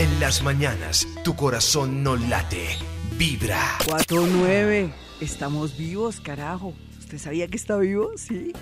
[0.00, 2.68] En las mañanas, tu corazón no late,
[3.18, 3.60] vibra.
[3.84, 4.90] 4-9.
[5.20, 6.72] Estamos vivos, carajo.
[6.98, 8.12] ¿Usted sabía que está vivo?
[8.16, 8.54] Sí.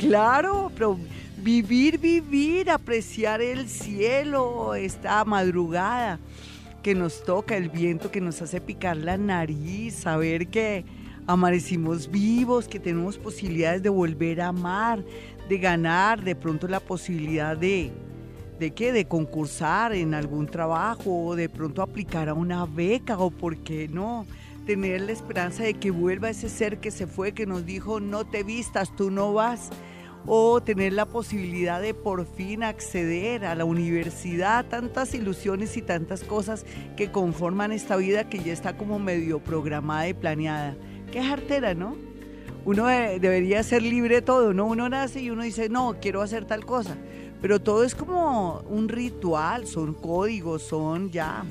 [0.00, 0.98] Claro, pero
[1.36, 6.18] vivir, vivir, apreciar el cielo, esta madrugada
[6.82, 10.84] que nos toca, el viento que nos hace picar la nariz, saber que
[11.28, 15.04] amanecimos vivos, que tenemos posibilidades de volver a amar,
[15.48, 17.92] de ganar, de pronto la posibilidad de
[18.60, 18.92] ¿De qué?
[18.92, 23.88] De concursar en algún trabajo o de pronto aplicar a una beca o por qué
[23.88, 24.26] no
[24.66, 28.26] tener la esperanza de que vuelva ese ser que se fue, que nos dijo no
[28.26, 29.70] te vistas, tú no vas
[30.26, 36.22] o tener la posibilidad de por fin acceder a la universidad, tantas ilusiones y tantas
[36.22, 36.66] cosas
[36.98, 40.76] que conforman esta vida que ya está como medio programada y planeada.
[41.10, 41.96] Qué jartera, ¿no?
[42.66, 44.66] Uno debería ser libre de todo, ¿no?
[44.66, 46.98] Uno nace y uno dice, no, quiero hacer tal cosa
[47.40, 51.44] pero todo es como un ritual, son códigos, son ya,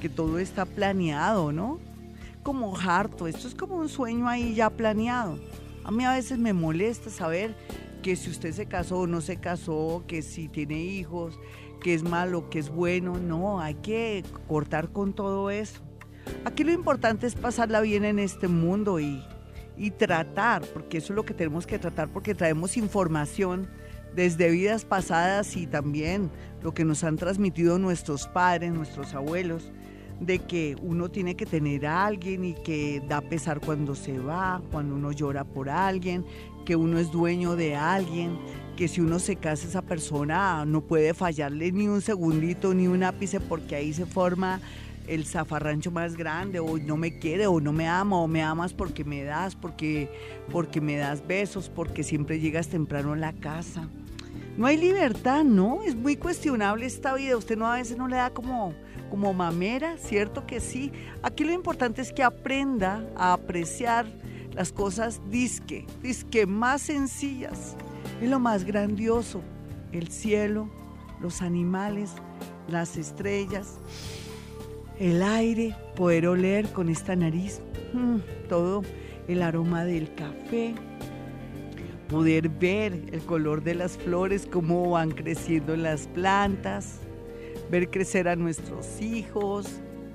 [0.00, 1.78] que todo está planeado, ¿no?
[2.42, 5.38] Como harto, esto es como un sueño ahí ya planeado.
[5.84, 7.54] A mí a veces me molesta saber
[8.02, 11.38] que si usted se casó o no se casó, que si tiene hijos,
[11.80, 15.80] que es malo, que es bueno, no, hay que cortar con todo eso.
[16.44, 19.22] Aquí lo importante es pasarla bien en este mundo y,
[19.76, 23.68] y tratar, porque eso es lo que tenemos que tratar, porque traemos información
[24.16, 26.30] desde vidas pasadas y también
[26.62, 29.70] lo que nos han transmitido nuestros padres, nuestros abuelos,
[30.20, 34.62] de que uno tiene que tener a alguien y que da pesar cuando se va,
[34.72, 36.24] cuando uno llora por alguien,
[36.64, 38.38] que uno es dueño de alguien,
[38.74, 43.02] que si uno se casa esa persona no puede fallarle ni un segundito ni un
[43.02, 44.60] ápice porque ahí se forma
[45.06, 48.72] el zafarrancho más grande o no me quiere o no me ama o me amas
[48.72, 50.10] porque me das, porque,
[50.50, 53.88] porque me das besos, porque siempre llegas temprano a la casa.
[54.56, 55.82] No hay libertad, ¿no?
[55.82, 57.36] Es muy cuestionable esta vida.
[57.36, 58.72] Usted no a veces no le da como,
[59.10, 60.92] como mamera, ¿cierto que sí?
[61.22, 64.06] Aquí lo importante es que aprenda a apreciar
[64.52, 67.76] las cosas disque, disque más sencillas.
[68.22, 69.42] Es lo más grandioso.
[69.92, 70.70] El cielo,
[71.20, 72.12] los animales,
[72.68, 73.78] las estrellas,
[74.98, 77.60] el aire, poder oler con esta nariz,
[77.92, 78.82] mm, todo
[79.28, 80.74] el aroma del café,
[82.08, 87.00] poder ver el color de las flores, cómo van creciendo las plantas,
[87.70, 89.66] ver crecer a nuestros hijos,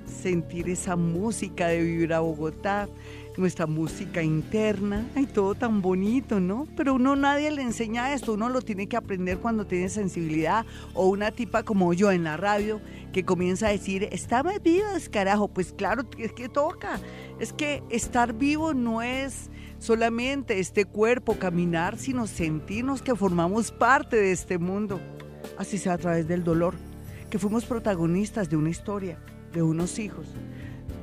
[0.06, 2.88] sentir esa música de vivir a Bogotá,
[3.36, 6.66] nuestra música interna, hay todo tan bonito, ¿no?
[6.76, 11.08] Pero uno nadie le enseña esto, uno lo tiene que aprender cuando tiene sensibilidad o
[11.08, 12.80] una tipa como yo en la radio
[13.12, 17.00] que comienza a decir, estamos vivos, carajo, pues claro, es que toca,
[17.40, 19.50] es que estar vivo no es
[19.82, 25.00] solamente este cuerpo caminar, sino sentirnos que formamos parte de este mundo,
[25.58, 26.76] así sea a través del dolor,
[27.28, 29.18] que fuimos protagonistas de una historia,
[29.52, 30.26] de unos hijos,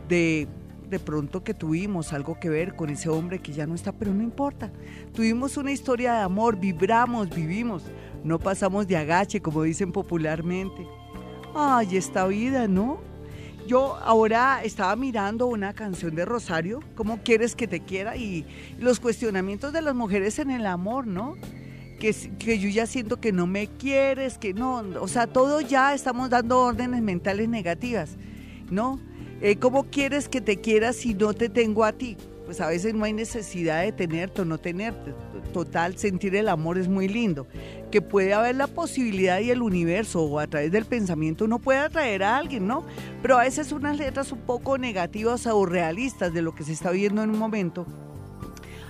[0.07, 0.47] de
[0.89, 4.11] de pronto que tuvimos algo que ver con ese hombre que ya no está, pero
[4.11, 4.71] no importa.
[5.13, 7.83] Tuvimos una historia de amor, vibramos, vivimos,
[8.23, 10.87] no pasamos de agache, como dicen popularmente.
[11.53, 13.01] Ay, esta vida, ¿no?
[13.69, 18.17] Yo ahora estaba mirando una canción de Rosario, ¿Cómo quieres que te quiera?
[18.17, 18.43] Y
[18.79, 21.35] los cuestionamientos de las mujeres en el amor, ¿no?
[21.99, 25.93] Que, que yo ya siento que no me quieres, que no, o sea, todo ya
[25.93, 28.17] estamos dando órdenes mentales negativas,
[28.71, 28.99] ¿no?
[29.39, 32.17] Eh, ¿Cómo quieres que te quiera si no te tengo a ti?
[32.49, 35.13] Pues a veces no hay necesidad de tenerte o no tenerte.
[35.53, 37.45] Total, sentir el amor es muy lindo
[37.91, 41.77] que puede haber la posibilidad y el universo o a través del pensamiento uno puede
[41.77, 42.87] atraer a alguien, ¿no?
[43.21, 46.89] Pero a veces unas letras un poco negativas o realistas de lo que se está
[46.89, 47.85] viendo en un momento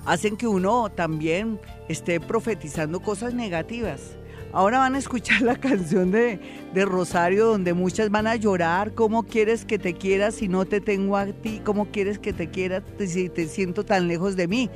[0.05, 1.59] hacen que uno también
[1.89, 4.15] esté profetizando cosas negativas.
[4.51, 6.39] Ahora van a escuchar la canción de,
[6.73, 10.81] de, Rosario donde muchas van a llorar, ¿cómo quieres que te quieras si no te
[10.81, 11.61] tengo a ti?
[11.63, 14.69] ¿Cómo quieres que te quiera si te siento tan lejos de mí?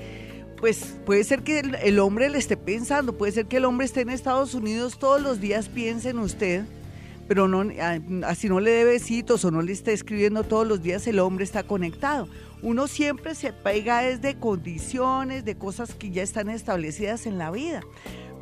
[0.63, 3.99] pues puede ser que el, hombre le esté pensando, puede ser que el hombre esté
[3.99, 6.63] en Estados Unidos todos los días piense en usted,
[7.27, 7.69] pero no,
[8.25, 11.43] así no le dé besitos o no le esté escribiendo todos los días, el hombre
[11.43, 12.29] está conectado.
[12.61, 17.51] Uno siempre se pega es de condiciones, de cosas que ya están establecidas en la
[17.51, 17.81] vida.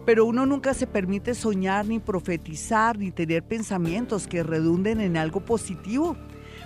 [0.06, 5.42] Pero uno nunca se permite soñar, ni profetizar, ni tener pensamientos que redunden en algo
[5.42, 6.16] positivo.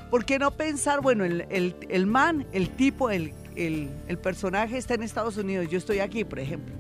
[0.10, 4.94] ¿Por qué no pensar, bueno, el, el, el man, el tipo, el el, personaje está
[4.94, 6.76] en Estados Unidos, yo estoy aquí, por ejemplo.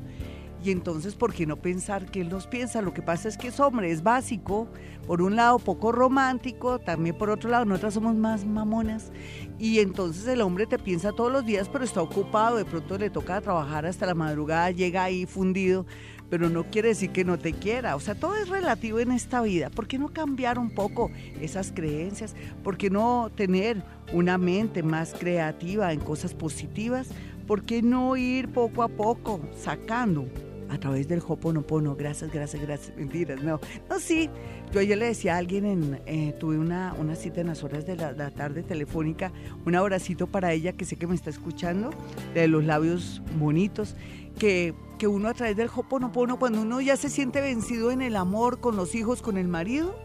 [0.63, 2.81] Y entonces, ¿por qué no pensar que él nos piensa?
[2.81, 4.67] Lo que pasa es que es hombre, es básico,
[5.05, 9.11] por un lado poco romántico, también por otro lado nosotras somos más mamonas.
[9.59, 13.11] Y entonces el hombre te piensa todos los días, pero está ocupado, de pronto le
[13.11, 15.85] toca trabajar hasta la madrugada, llega ahí fundido.
[16.29, 17.95] Pero no quiere decir que no te quiera.
[17.95, 19.69] O sea, todo es relativo en esta vida.
[19.69, 21.11] ¿Por qué no cambiar un poco
[21.41, 22.35] esas creencias?
[22.63, 23.83] ¿Por qué no tener
[24.13, 27.07] una mente más creativa en cosas positivas?
[27.47, 30.27] ¿Por qué no ir poco a poco sacando
[30.69, 31.95] a través del Hoponopono.
[31.95, 32.97] Gracias, gracias, gracias.
[32.97, 33.59] Mentiras, no.
[33.89, 34.29] No, sí.
[34.71, 37.85] Yo ayer le decía a alguien, en, eh, tuve una, una, cita en las horas
[37.85, 39.31] de la, tarde telefónica,
[39.65, 41.91] un abracito para ella que sé que me está escuchando,
[42.33, 43.95] de los labios bonitos,
[44.37, 44.73] que,
[45.07, 48.75] uno a través del Hoponopono, cuando uno ya se siente vencido en el amor con
[48.75, 49.95] los hijos, con el marido,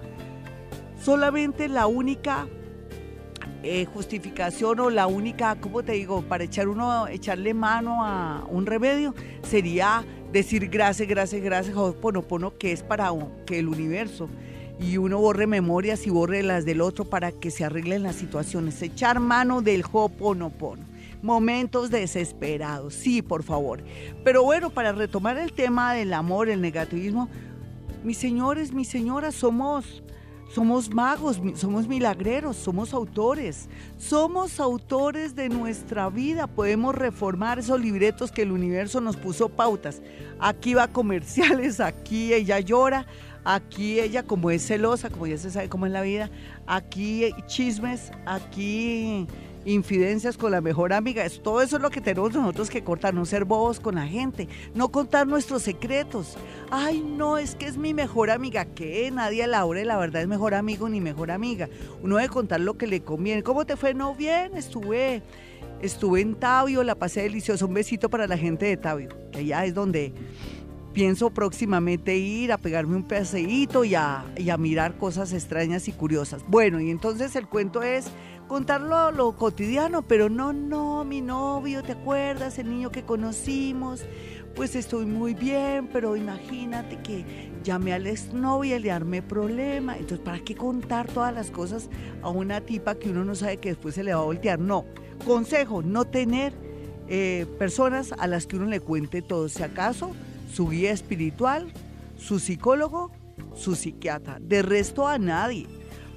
[1.03, 2.47] solamente la única
[3.63, 8.67] eh, justificación o la única, ¿cómo te digo?, para echar uno, echarle mano a un
[8.67, 13.11] remedio sería decir gracias, gracias, gracias, Ho'oponopono, que es para
[13.47, 14.29] que el universo
[14.79, 18.81] y uno borre memorias y borre las del otro para que se arreglen las situaciones.
[18.83, 20.90] Echar mano del Ho'oponopono.
[21.23, 23.83] Momentos desesperados, sí, por favor.
[24.25, 27.29] Pero bueno, para retomar el tema del amor, el negativismo,
[28.03, 30.03] mis señores, mis señoras, somos
[30.51, 33.69] somos magos, somos milagreros, somos autores.
[33.99, 36.49] Somos autores de nuestra vida.
[36.49, 40.03] Podemos reformar esos libretos que el universo nos puso pautas.
[40.41, 43.07] Aquí va comerciales, aquí ella llora,
[43.45, 46.31] aquí ella como es celosa, como ya se sabe cómo es la vida,
[46.67, 49.29] aquí chismes, aquí
[49.65, 51.25] infidencias con la mejor amiga.
[51.43, 54.49] todo eso es lo que tenemos nosotros que cortar, no ser bobos con la gente,
[54.75, 56.37] no contar nuestros secretos.
[56.71, 58.65] Ay, no, es que es mi mejor amiga.
[58.65, 61.69] que Nadie Laura, la verdad es mejor amigo ni mejor amiga.
[62.03, 63.43] Uno debe contar lo que le conviene.
[63.43, 63.95] ¿Cómo te fue?
[63.95, 65.23] No, bien, estuve,
[65.83, 67.67] estuve en Tabio, la pasé delicioso.
[67.67, 70.13] Un besito para la gente de Tabio, que allá es donde
[70.93, 74.25] pienso próximamente ir a pegarme un paseíto y a
[74.59, 76.43] mirar cosas extrañas y curiosas.
[76.49, 78.07] Bueno, y entonces el cuento es
[78.51, 82.59] contarlo lo cotidiano, pero no, no, mi novio, ¿te acuerdas?
[82.59, 84.03] El niño que conocimos,
[84.57, 87.25] pues estoy muy bien, pero imagínate que
[87.63, 89.97] llamé al exnovio y le armé problema.
[89.97, 91.91] Entonces, ¿para qué contar todas las cosas
[92.23, 94.59] a una tipa que uno no sabe que después se le va a voltear?
[94.59, 94.85] No.
[95.25, 96.53] Consejo, no tener
[97.07, 99.49] eh, personas a las que uno le cuente todo.
[99.49, 100.11] Si acaso,
[100.53, 101.73] su guía espiritual,
[102.19, 103.13] su psicólogo,
[103.55, 104.39] su psiquiatra.
[104.41, 105.69] De resto a nadie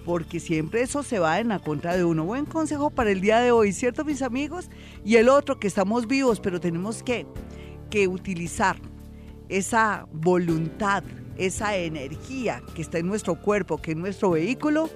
[0.06, 2.26] porque siempre eso se va en la contra de uno.
[2.26, 4.70] Buen consejo para el día de hoy, ¿cierto mis amigos?
[5.06, 7.26] Y el otro, que estamos vivos, pero tenemos que,
[7.90, 8.78] que utilizar
[9.50, 11.04] esa voluntad,
[11.38, 14.90] esa energía que está en nuestro cuerpo, que es nuestro vehículo,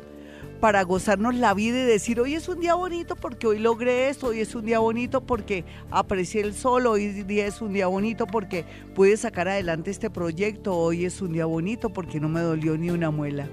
[0.59, 4.27] para gozarnos la vida y decir, hoy es un día bonito porque hoy logré esto,
[4.27, 8.25] hoy es un día bonito porque aprecié el sol, hoy día es un día bonito
[8.25, 8.65] porque
[8.95, 12.89] pude sacar adelante este proyecto, hoy es un día bonito porque no me dolió ni
[12.89, 13.47] una muela.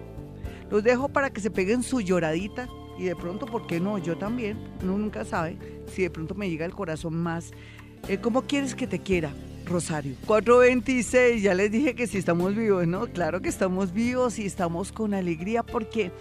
[0.70, 2.68] Los dejo para que se peguen su lloradita
[2.98, 3.98] y de pronto, ¿por qué no?
[3.98, 5.56] Yo también, uno nunca sabe
[5.92, 7.50] si de pronto me llega el corazón más.
[8.08, 9.30] Eh, ¿Cómo quieres que te quiera?
[9.64, 10.14] Rosario.
[10.26, 13.06] 426, ya les dije que si estamos vivos, ¿no?
[13.06, 16.12] Claro que estamos vivos y estamos con alegría porque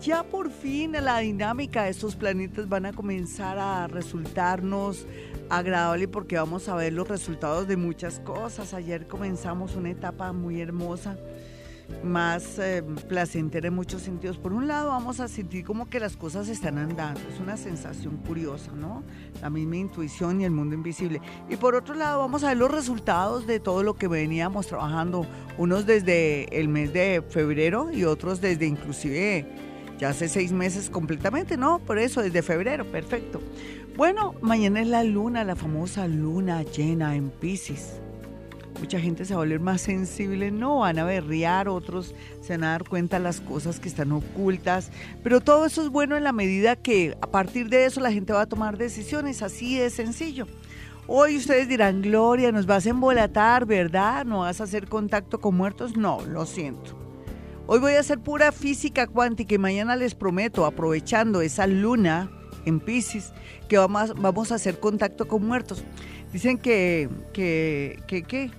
[0.00, 5.06] ya por fin la dinámica de estos planetas van a comenzar a resultarnos
[5.50, 8.72] agradable porque vamos a ver los resultados de muchas cosas.
[8.72, 11.16] Ayer comenzamos una etapa muy hermosa
[12.02, 14.38] más eh, placentera en muchos sentidos.
[14.38, 17.20] Por un lado, vamos a sentir como que las cosas están andando.
[17.32, 19.02] Es una sensación curiosa, ¿no?
[19.40, 21.20] La misma intuición y el mundo invisible.
[21.48, 25.26] Y por otro lado, vamos a ver los resultados de todo lo que veníamos trabajando,
[25.58, 29.46] unos desde el mes de febrero y otros desde inclusive
[29.98, 31.78] ya hace seis meses completamente, ¿no?
[31.78, 33.40] Por eso, desde febrero, perfecto.
[33.96, 38.01] Bueno, mañana es la luna, la famosa luna llena en Pisces
[38.82, 42.64] mucha gente se va a volver más sensible, no van a berrear, otros se van
[42.64, 44.90] a dar cuenta de las cosas que están ocultas,
[45.22, 48.32] pero todo eso es bueno en la medida que a partir de eso la gente
[48.32, 50.48] va a tomar decisiones, así de sencillo.
[51.06, 54.24] Hoy ustedes dirán, Gloria, nos vas a embolatar, ¿verdad?
[54.24, 55.96] ¿No vas a hacer contacto con muertos?
[55.96, 56.98] No, lo siento.
[57.68, 62.32] Hoy voy a hacer pura física cuántica y mañana les prometo, aprovechando esa luna
[62.64, 63.32] en Pisces,
[63.68, 65.84] que vamos, a hacer contacto con muertos.
[66.32, 68.50] Dicen que, que, que, ¿qué?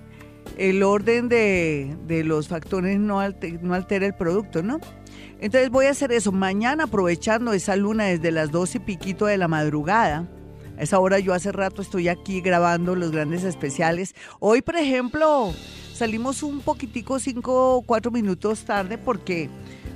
[0.56, 4.80] El orden de, los factores no, altera el producto, ¿no?
[5.40, 9.36] Entonces voy a hacer eso mañana aprovechando esa luna desde las dos y piquito de
[9.36, 10.28] la madrugada.
[10.78, 14.14] A esa hora yo hace rato estoy aquí grabando los grandes especiales.
[14.40, 15.52] Hoy, por ejemplo,
[15.92, 19.50] salimos un poquitico, cinco o cuatro minutos tarde porque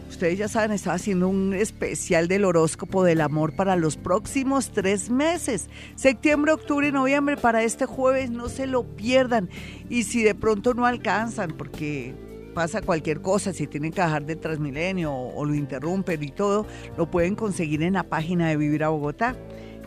[0.09, 5.11] Ustedes ya saben, estaba haciendo un especial del horóscopo del amor para los próximos tres
[5.11, 5.69] meses.
[5.97, 8.31] Septiembre, octubre y noviembre para este jueves.
[8.31, 9.50] No se lo pierdan.
[9.88, 12.15] Y si de pronto no alcanzan, porque
[12.55, 16.67] pasa cualquier cosa, si tienen que bajar de Transmilenio o, o lo interrumpen y todo,
[16.97, 19.37] lo pueden conseguir en la página de Vivir a Bogotá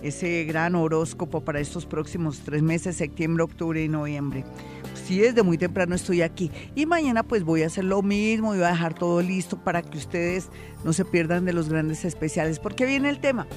[0.01, 4.44] ese gran horóscopo para estos próximos tres meses, septiembre, octubre y noviembre.
[4.93, 6.51] Sí, desde muy temprano estoy aquí.
[6.75, 9.81] Y mañana pues voy a hacer lo mismo y voy a dejar todo listo para
[9.81, 10.50] que ustedes
[10.83, 12.60] no se pierdan de los grandes especiales.
[12.60, 13.48] Porque viene el tema.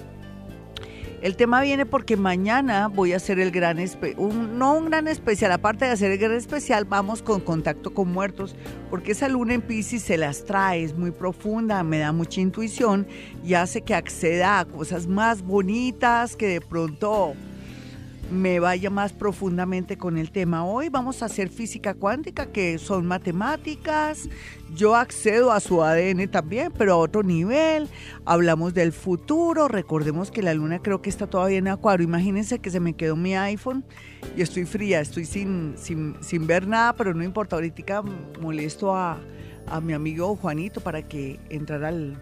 [1.25, 3.79] El tema viene porque mañana voy a hacer el gran,
[4.19, 8.13] un, no un gran especial, aparte de hacer el gran especial, vamos con contacto con
[8.13, 8.55] muertos,
[8.91, 13.07] porque esa luna en Pisces se las trae, es muy profunda, me da mucha intuición
[13.43, 17.33] y hace que acceda a cosas más bonitas que de pronto
[18.31, 20.65] me vaya más profundamente con el tema.
[20.65, 24.29] Hoy vamos a hacer física cuántica, que son matemáticas.
[24.75, 27.89] Yo accedo a su ADN también, pero a otro nivel.
[28.25, 29.69] Hablamos del futuro.
[29.69, 32.05] Recordemos que la luna creo que está todavía en acuario.
[32.05, 33.85] Imagínense que se me quedó mi iPhone
[34.37, 37.57] y estoy fría, estoy sin, sin, sin ver nada, pero no importa.
[37.57, 38.03] Ahorita
[38.41, 39.21] molesto a,
[39.67, 42.17] a mi amigo Juanito para que entrara al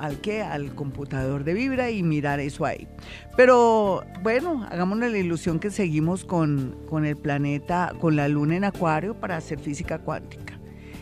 [0.00, 2.88] al que al computador de vibra y mirar eso ahí.
[3.36, 8.64] Pero bueno, hagámonos la ilusión que seguimos con, con el planeta, con la luna en
[8.64, 10.58] acuario para hacer física cuántica.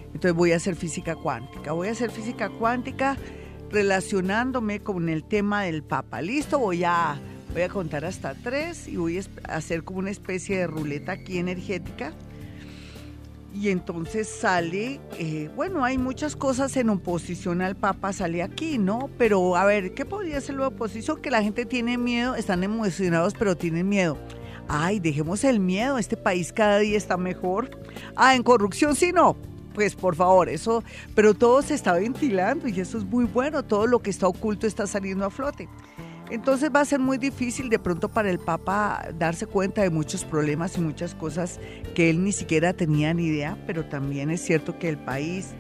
[0.07, 1.73] Entonces voy a hacer física cuántica.
[1.73, 3.17] Voy a hacer física cuántica
[3.71, 6.21] relacionándome con el tema del Papa.
[6.21, 7.21] Listo, voy a,
[7.53, 11.39] voy a contar hasta tres y voy a hacer como una especie de ruleta aquí
[11.39, 12.13] energética
[13.55, 19.09] y entonces sale, eh, bueno, hay muchas cosas en oposición al Papa, sale aquí, ¿no?
[19.17, 21.21] Pero a ver, ¿qué podría ser la oposición?
[21.21, 24.19] Que la gente tiene miedo, están emocionados, pero tienen miedo.
[24.69, 27.71] Ay, dejemos el miedo, este país cada día está mejor.
[28.17, 29.37] Ah, en corrupción sí, no.
[29.75, 30.83] Pues por favor, eso,
[31.15, 34.67] pero todo se está ventilando y eso es muy bueno, todo lo que está oculto
[34.67, 35.69] está saliendo a flote.
[36.31, 40.25] Entonces va a ser muy difícil de pronto para el Papa darse cuenta de muchos
[40.25, 41.59] problemas y muchas cosas
[41.95, 45.55] que él ni siquiera tenía ni idea, pero también es cierto que el país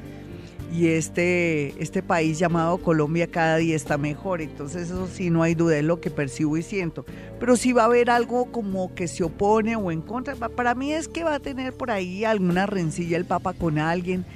[0.70, 5.54] y este, este país llamado Colombia cada día está mejor, entonces eso sí no hay
[5.54, 7.06] duda, es lo que percibo y siento.
[7.40, 10.92] Pero si va a haber algo como que se opone o en contra, para mí
[10.92, 14.26] es que va a tener por ahí alguna rencilla el Papa con alguien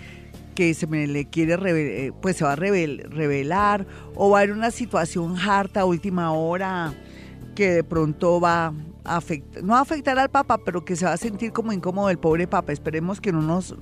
[0.54, 4.54] que se me le quiere eh, pues se va a revelar o va a haber
[4.54, 6.94] una situación harta a última hora
[7.54, 8.72] que de pronto va
[9.04, 12.08] a afectar, no a afectar al Papa, pero que se va a sentir como incómodo
[12.08, 12.72] el pobre Papa.
[12.72, 13.74] Esperemos que no nos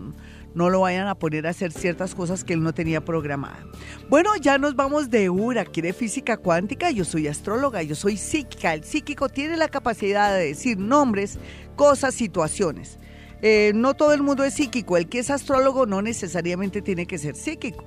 [0.55, 3.65] no lo vayan a poner a hacer ciertas cosas que él no tenía programada.
[4.09, 8.75] Bueno, ya nos vamos de URA, quiere física cuántica, yo soy astróloga, yo soy psíquica.
[8.75, 11.39] El psíquico tiene la capacidad de decir nombres,
[11.77, 12.99] cosas, situaciones.
[13.43, 14.97] Eh, no todo el mundo es psíquico.
[14.97, 17.85] El que es astrólogo no necesariamente tiene que ser psíquico.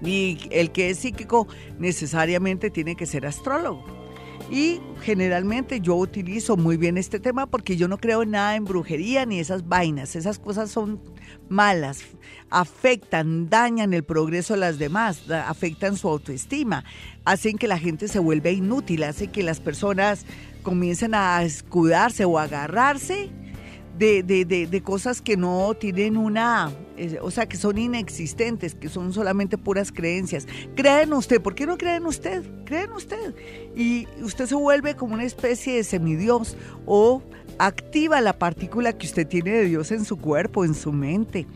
[0.00, 1.46] Ni el que es psíquico
[1.78, 3.84] necesariamente tiene que ser astrólogo.
[4.50, 9.24] Y generalmente yo utilizo muy bien este tema porque yo no creo nada en brujería
[9.24, 10.16] ni esas vainas.
[10.16, 11.00] Esas cosas son
[11.48, 12.02] malas,
[12.50, 16.84] afectan, dañan el progreso de las demás, afectan su autoestima,
[17.24, 20.26] hacen que la gente se vuelva inútil, hacen que las personas
[20.62, 23.30] comiencen a escudarse o agarrarse
[23.98, 26.72] de, de, de, cosas que no tienen una,
[27.22, 30.46] o sea, que son inexistentes, que son solamente puras creencias.
[30.74, 32.42] Creen usted, ¿por qué no creen usted?
[32.64, 33.34] Creen usted.
[33.76, 37.22] Y usted se vuelve como una especie de semidios o
[37.58, 41.46] activa la partícula que usted tiene de Dios en su cuerpo, en su mente,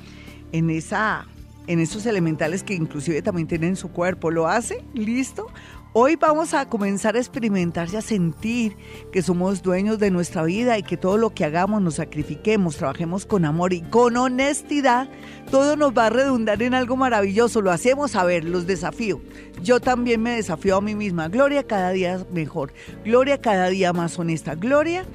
[0.52, 1.26] en esa
[1.68, 4.30] en esos elementales que inclusive también tienen en su cuerpo.
[4.30, 4.82] ¿Lo hace?
[4.94, 5.48] ¿Listo?
[5.94, 8.76] Hoy vamos a comenzar a experimentar y a sentir
[9.10, 13.24] que somos dueños de nuestra vida y que todo lo que hagamos nos sacrifiquemos, trabajemos
[13.24, 15.08] con amor y con honestidad.
[15.50, 17.62] Todo nos va a redundar en algo maravilloso.
[17.62, 19.22] Lo hacemos a ver, los desafío.
[19.62, 21.28] Yo también me desafío a mí misma.
[21.28, 22.74] Gloria cada día mejor.
[23.02, 24.54] Gloria cada día más honesta.
[24.56, 25.06] Gloria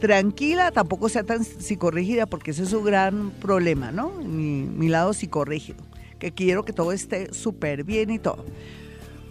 [0.00, 4.10] tranquila, tampoco sea tan psicorrígida porque ese es su gran problema, ¿no?
[4.10, 5.82] Mi, lado psicorrígido,
[6.18, 8.44] que quiero que todo esté súper bien y todo.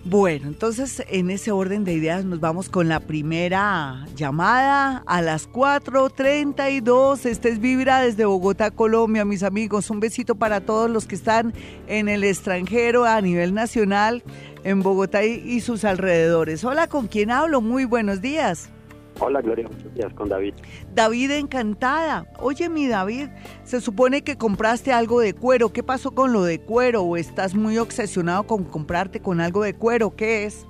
[0.05, 5.49] Bueno, entonces en ese orden de ideas nos vamos con la primera llamada a las
[5.49, 7.25] 4.32.
[7.25, 9.89] Este es Vibra desde Bogotá, Colombia, mis amigos.
[9.89, 11.53] Un besito para todos los que están
[11.87, 14.23] en el extranjero a nivel nacional,
[14.65, 16.65] en Bogotá y sus alrededores.
[16.65, 17.61] Hola, ¿con quién hablo?
[17.61, 18.72] Muy buenos días.
[19.19, 20.53] Hola Gloria, muchos días con David.
[20.93, 22.25] David, encantada.
[22.39, 23.27] Oye, mi David,
[23.63, 25.71] se supone que compraste algo de cuero.
[25.71, 27.03] ¿Qué pasó con lo de cuero?
[27.03, 30.15] ¿O estás muy obsesionado con comprarte con algo de cuero?
[30.15, 30.65] ¿Qué es?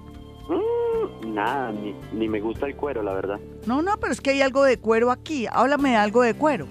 [0.50, 1.71] Mm, nada,
[2.13, 3.39] ni, me gusta el cuero, la verdad.
[3.65, 5.47] No, no, pero es que hay algo de cuero aquí.
[5.50, 6.67] Háblame de algo de cuero.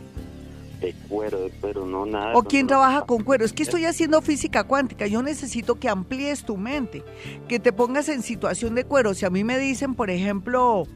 [0.80, 2.34] De cuero, de cuero, no, nada.
[2.34, 3.44] ¿O quién trabaja con cuero?
[3.44, 5.06] Es que estoy haciendo física cuántica.
[5.06, 7.04] Yo necesito que amplíes tu mente,
[7.48, 9.14] que te pongas en situación de cuero.
[9.14, 10.88] Si a mí me dicen, por ejemplo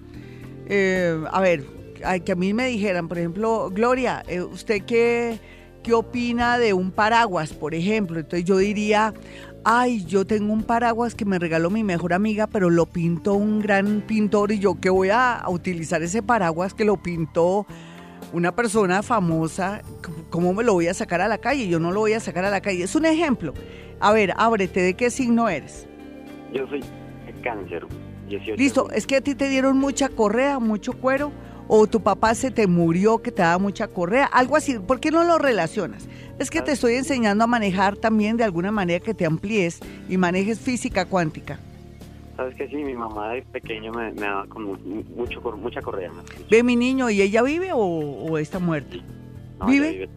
[0.68, 1.64] eh, a ver,
[2.24, 5.38] que a mí me dijeran, por ejemplo, Gloria, eh, ¿usted qué,
[5.82, 8.18] qué opina de un paraguas, por ejemplo?
[8.18, 9.14] Entonces yo diría,
[9.64, 13.60] ay, yo tengo un paraguas que me regaló mi mejor amiga, pero lo pintó un
[13.60, 17.66] gran pintor y yo que voy a utilizar ese paraguas que lo pintó
[18.32, 19.82] una persona famosa,
[20.30, 21.68] ¿cómo me lo voy a sacar a la calle?
[21.68, 22.84] Yo no lo voy a sacar a la calle.
[22.84, 23.54] Es un ejemplo.
[24.00, 25.88] A ver, ábrete, ¿de qué signo eres?
[26.52, 26.82] Yo soy
[27.42, 27.86] cáncer.
[28.56, 31.32] Listo, es que a ti te dieron mucha correa, mucho cuero,
[31.68, 34.78] o tu papá se te murió que te daba mucha correa, algo así.
[34.78, 36.08] ¿Por qué no lo relacionas?
[36.38, 40.16] Es que te estoy enseñando a manejar también de alguna manera que te amplíes y
[40.16, 41.58] manejes física cuántica.
[42.36, 44.76] Sabes que sí, mi mamá de pequeño me, daba como
[45.16, 46.10] mucho, mucha correa.
[46.50, 48.96] Ve mi niño, ¿y ella vive o, está muerta?
[49.66, 50.10] ¿Vive?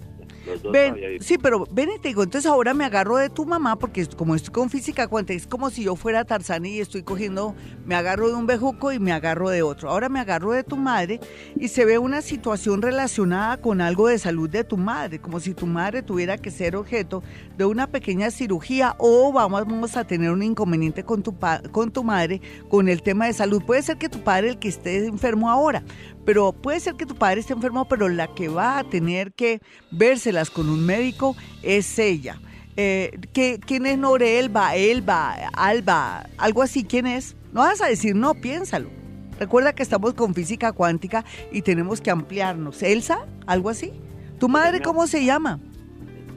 [1.19, 4.35] Sí, pero ven y te digo, entonces ahora me agarro de tu mamá porque como
[4.35, 7.55] estoy con física cuántica, es como si yo fuera Tarzán y estoy cogiendo,
[7.85, 9.89] me agarro de un bejuco y me agarro de otro.
[9.89, 11.19] Ahora me agarro de tu madre
[11.57, 15.53] y se ve una situación relacionada con algo de salud de tu madre, como si
[15.53, 17.23] tu madre tuviera que ser objeto
[17.57, 21.35] de una pequeña cirugía o vamos a tener un inconveniente con tu,
[21.71, 23.63] con tu madre con el tema de salud.
[23.63, 25.83] Puede ser que tu padre el que esté enfermo ahora,
[26.29, 29.61] pero puede ser que tu padre esté enfermo, pero la que va a tener que
[29.89, 32.39] vérselas con un médico es ella.
[32.77, 36.83] Eh, ¿Quién es Norelba, Elba, Alba, algo así?
[36.83, 37.35] ¿Quién es?
[37.51, 38.91] No vas a decir no, piénsalo.
[39.39, 42.83] Recuerda que estamos con física cuántica y tenemos que ampliarnos.
[42.83, 43.25] ¿Elsa?
[43.47, 43.91] ¿Algo así?
[44.37, 45.59] ¿Tu madre cómo se llama?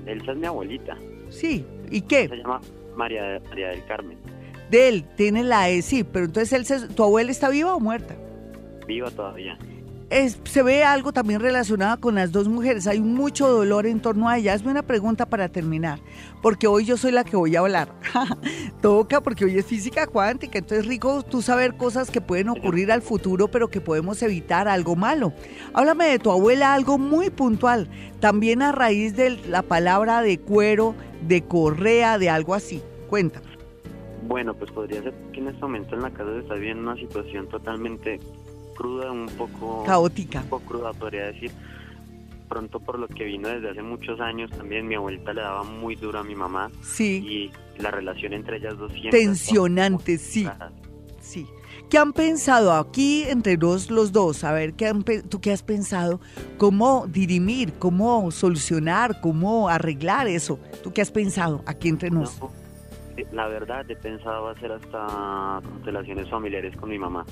[0.07, 0.97] Elsa es mi abuelita.
[1.29, 2.29] Sí, ¿y qué?
[2.29, 2.63] Se llama
[2.97, 4.17] María, María del Carmen.
[4.71, 8.17] De él, tiene la E, sí, pero entonces ¿tu abuela está viva o muerta?
[8.87, 9.59] Viva todavía
[10.45, 12.87] se ve algo también relacionado con las dos mujeres.
[12.87, 14.57] Hay mucho dolor en torno a ellas.
[14.57, 16.01] Hazme una pregunta para terminar,
[16.43, 17.89] porque hoy yo soy la que voy a hablar.
[18.83, 23.01] Toca porque hoy es física cuántica, entonces rico tú saber cosas que pueden ocurrir al
[23.01, 25.33] futuro, pero que podemos evitar algo malo.
[25.73, 27.89] Háblame de tu abuela, algo muy puntual,
[28.21, 30.95] también a raíz de la palabra de cuero,
[31.27, 32.83] de correa, de algo así.
[33.09, 33.47] Cuéntame.
[34.29, 37.49] Bueno, pues podría ser que en este momento en la casa se está una situación
[37.49, 38.21] totalmente
[38.75, 39.85] cruda, un poco...
[39.85, 40.41] Caótica.
[40.41, 41.51] Un poco cruda, podría decir.
[42.49, 45.97] Pronto por lo que vino desde hace muchos años también, mi abuelita le daba muy
[45.97, 46.71] duro a mi mamá.
[46.83, 47.51] Sí.
[47.77, 49.19] Y la relación entre ellas dos siempre...
[49.19, 50.47] Tensionante, sí.
[51.21, 51.47] Sí.
[51.89, 54.45] ¿Qué han pensado aquí entre los, los dos?
[54.45, 56.21] A ver, ¿qué han, ¿tú qué has pensado?
[56.59, 57.75] ¿Cómo dirimir?
[57.79, 59.21] ¿Cómo solucionar?
[59.21, 60.59] ¿Cómo arreglar eso?
[60.83, 62.51] ¿Tú qué has pensado aquí entre nosotros?
[63.33, 67.25] la verdad, he pensado hacer hasta constelaciones familiares con mi mamá.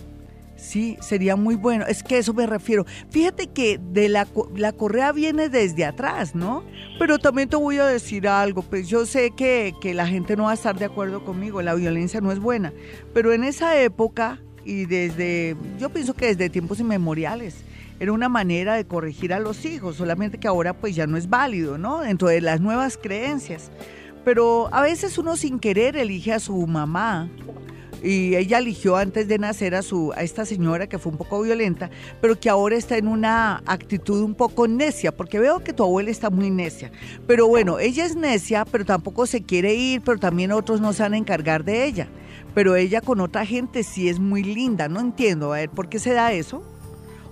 [0.61, 1.87] Sí, sería muy bueno.
[1.87, 2.85] Es que eso me refiero.
[3.11, 6.64] Fíjate que de la, la correa viene desde atrás, ¿no?
[6.99, 8.62] Pero también te voy a decir algo.
[8.62, 11.62] Pues yo sé que, que la gente no va a estar de acuerdo conmigo.
[11.62, 12.73] La violencia no es buena.
[13.14, 17.57] Pero en esa época y desde, yo pienso que desde tiempos inmemoriales,
[17.99, 21.29] era una manera de corregir a los hijos, solamente que ahora pues ya no es
[21.29, 22.01] válido, ¿no?
[22.01, 23.70] Dentro de las nuevas creencias.
[24.25, 27.29] Pero a veces uno sin querer elige a su mamá
[28.02, 31.42] y ella eligió antes de nacer a su a esta señora que fue un poco
[31.42, 35.82] violenta, pero que ahora está en una actitud un poco necia, porque veo que tu
[35.82, 36.90] abuela está muy necia.
[37.26, 41.02] Pero bueno, ella es necia, pero tampoco se quiere ir, pero también otros no se
[41.02, 42.08] van a encargar de ella.
[42.54, 45.98] Pero ella con otra gente sí es muy linda, no entiendo, a ver, ¿por qué
[45.98, 46.62] se da eso?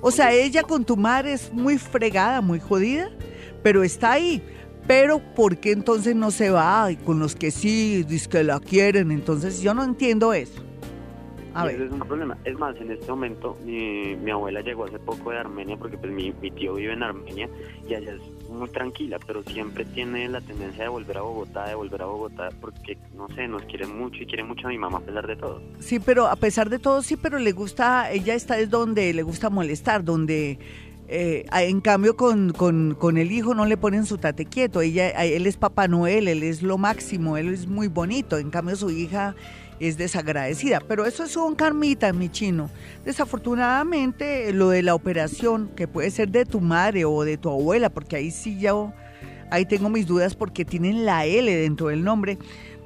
[0.00, 3.10] O sea, ella con tu madre es muy fregada, muy jodida,
[3.62, 4.42] pero está ahí.
[4.88, 9.10] Pero ¿por qué entonces no se va con los que sí, dice que la quieren?
[9.10, 10.64] Entonces yo no entiendo eso.
[11.52, 11.82] A ver.
[11.82, 12.38] es un problema.
[12.44, 16.10] Es más, en este momento mi, mi abuela llegó hace poco de Armenia porque pues
[16.10, 17.50] mi, mi, tío vive en Armenia
[17.86, 21.74] y allá es muy tranquila, pero siempre tiene la tendencia de volver a Bogotá, de
[21.74, 24.98] volver a Bogotá porque, no sé, nos quiere mucho y quiere mucho a mi mamá
[24.98, 25.60] a pesar de todo.
[25.80, 29.22] Sí, pero a pesar de todo, sí, pero le gusta, ella está es donde le
[29.22, 30.58] gusta molestar, donde
[31.10, 34.82] eh, en cambio, con, con, el hijo no le ponen su tate quieto.
[34.82, 38.36] Ella, él es Papá Noel, él es lo máximo, él es muy bonito.
[38.36, 39.34] En cambio, su hija
[39.80, 40.80] es desagradecida.
[40.86, 42.68] Pero eso es un karmita, mi chino.
[43.06, 47.88] Desafortunadamente, lo de la operación, que puede ser de tu madre o de tu abuela,
[47.88, 48.92] porque ahí sí yo,
[49.50, 52.36] ahí tengo mis dudas porque tienen la L dentro del nombre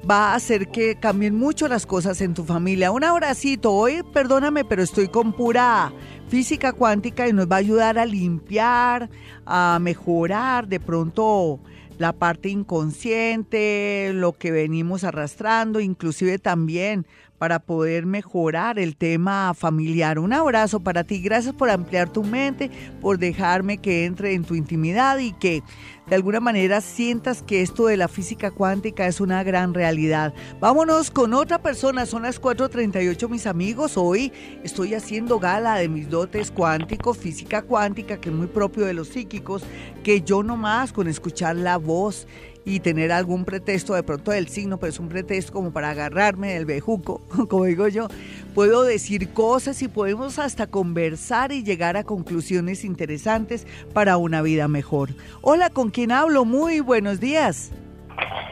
[0.09, 2.91] va a hacer que cambien mucho las cosas en tu familia.
[2.91, 5.93] Un abracito, hoy perdóname, pero estoy con pura
[6.27, 9.09] física cuántica y nos va a ayudar a limpiar,
[9.45, 11.59] a mejorar de pronto
[11.97, 17.05] la parte inconsciente, lo que venimos arrastrando, inclusive también
[17.37, 20.17] para poder mejorar el tema familiar.
[20.17, 24.55] Un abrazo para ti, gracias por ampliar tu mente, por dejarme que entre en tu
[24.55, 25.61] intimidad y que
[26.07, 30.33] de alguna manera sientas que esto de la física cuántica es una gran realidad.
[30.59, 34.31] Vámonos con otra persona, son las 4.38 mis amigos, hoy
[34.63, 39.09] estoy haciendo gala de mis dotes cuánticos, física cuántica, que es muy propio de los
[39.09, 39.63] psíquicos,
[40.03, 42.27] que yo nomás con escuchar la voz
[42.65, 46.53] y tener algún pretexto de pronto del signo, pero es un pretexto como para agarrarme
[46.53, 48.07] del bejuco, como digo yo,
[48.53, 54.67] puedo decir cosas y podemos hasta conversar y llegar a conclusiones interesantes para una vida
[54.67, 55.13] mejor.
[55.41, 56.43] Hola, ¿con quién hablo?
[56.43, 57.71] Muy buenos días.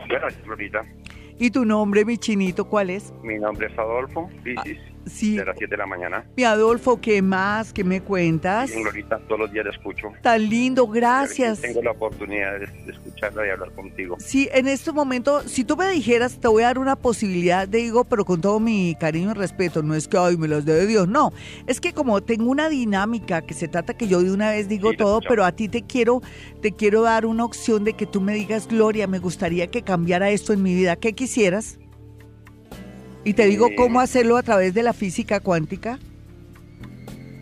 [0.08, 0.86] Buenas, Florita.
[1.38, 3.12] ¿Y tu nombre, mi chinito, cuál es?
[3.24, 4.78] Mi nombre es Adolfo Pisis.
[5.06, 5.36] Sí.
[5.36, 6.26] De las 7 de la mañana.
[6.36, 7.74] Mi Adolfo, ¿qué más?
[7.74, 8.70] ¿Qué me cuentas?
[8.70, 10.12] Sí, Florita, todos los días te escucho.
[10.22, 11.62] Tan lindo, gracias.
[11.62, 14.18] Tengo la oportunidad de, escucharla y hablar contigo.
[14.20, 17.78] Sí, en este momento, si tú me dijeras, te voy a dar una posibilidad, te
[17.78, 20.86] digo, pero con todo mi cariño y respeto, no es que, ay, me las dé
[20.86, 21.32] Dios, no.
[21.68, 24.90] Es que como tengo una dinámica que se trata que yo de una vez digo
[24.90, 25.30] Sí, la todo, escuchamos.
[25.30, 26.22] pero a ti te quiero,
[26.62, 30.30] te quiero dar una opción de que tú me digas, Gloria, me gustaría que cambiara
[30.30, 30.96] esto en mi vida.
[30.96, 31.78] ¿Qué quisieras?
[33.24, 36.00] Y te digo cómo hacerlo a través de la física cuántica.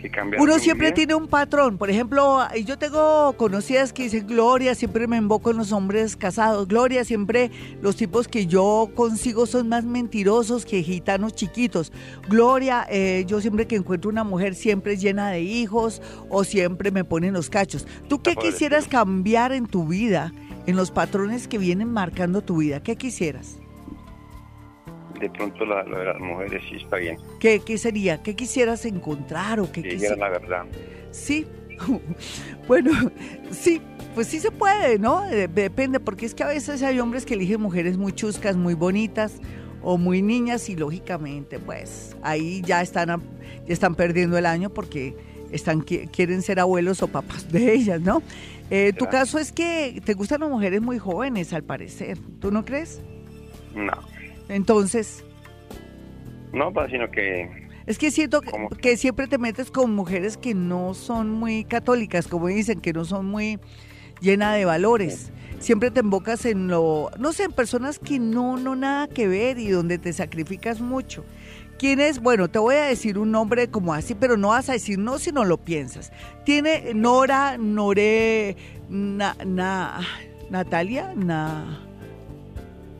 [0.02, 1.78] Que Uno siempre tiene un patrón.
[1.78, 6.70] Por ejemplo, yo tengo conocidas que dicen, Gloria, siempre me invoco en los hombres casados.
[6.70, 11.92] Gloria, siempre los tipos que yo consigo son más mentirosos que gitanos chiquitos.
[12.30, 16.92] Gloria, eh, yo siempre que encuentro una mujer siempre es llena de hijos o siempre
[16.92, 17.86] me ponen los cachos.
[18.08, 20.34] ¿Tú qué quisieras cambiar en tu vida,
[20.66, 22.82] en los patrones que vienen marcando tu vida?
[22.82, 23.58] ¿Qué quisieras?
[25.20, 27.18] De pronto la, lo de las mujeres sí está bien.
[27.40, 28.22] ¿Qué, qué sería?
[28.24, 30.18] ¿Qué quisieras encontrar o qué quisieras?
[30.18, 30.64] la verdad.
[31.12, 31.46] Sí,
[32.68, 32.92] bueno,
[33.52, 33.82] sí,
[34.16, 35.22] pues sí se puede, ¿no?
[35.22, 38.74] De- Depende, porque es que a veces hay hombres que eligen mujeres muy chuscas, muy
[38.74, 39.38] bonitas
[39.82, 45.16] o muy niñas y lógicamente, pues ahí ya están, ya están perdiendo el año porque
[45.52, 48.22] están qui- quieren ser abuelos o papás de ellas, ¿no?
[48.72, 52.18] Eh, tu caso es que te gustan las mujeres muy jóvenes, al parecer.
[52.40, 53.02] ¿Tú no crees?
[53.74, 53.94] No.
[54.50, 55.24] Entonces,
[56.52, 60.54] No, pues, sino que Es que siento que, que siempre te metes con mujeres que
[60.54, 63.60] no son muy católicas, como dicen, que no son muy
[64.22, 65.32] llenas de valores.
[65.60, 69.60] Siempre te embocas en lo, no sé, en personas que no, no nada que ver
[69.60, 71.24] y donde te sacrificas mucho.
[71.78, 72.20] ¿Quién es?
[72.22, 75.18] Bueno, te voy a decir un nombre como así, pero no vas a decir no
[75.18, 76.12] si no lo piensas.
[76.46, 78.56] Tiene Nora, Nore,
[78.90, 80.02] na, na-
[80.50, 81.82] Natalia, na,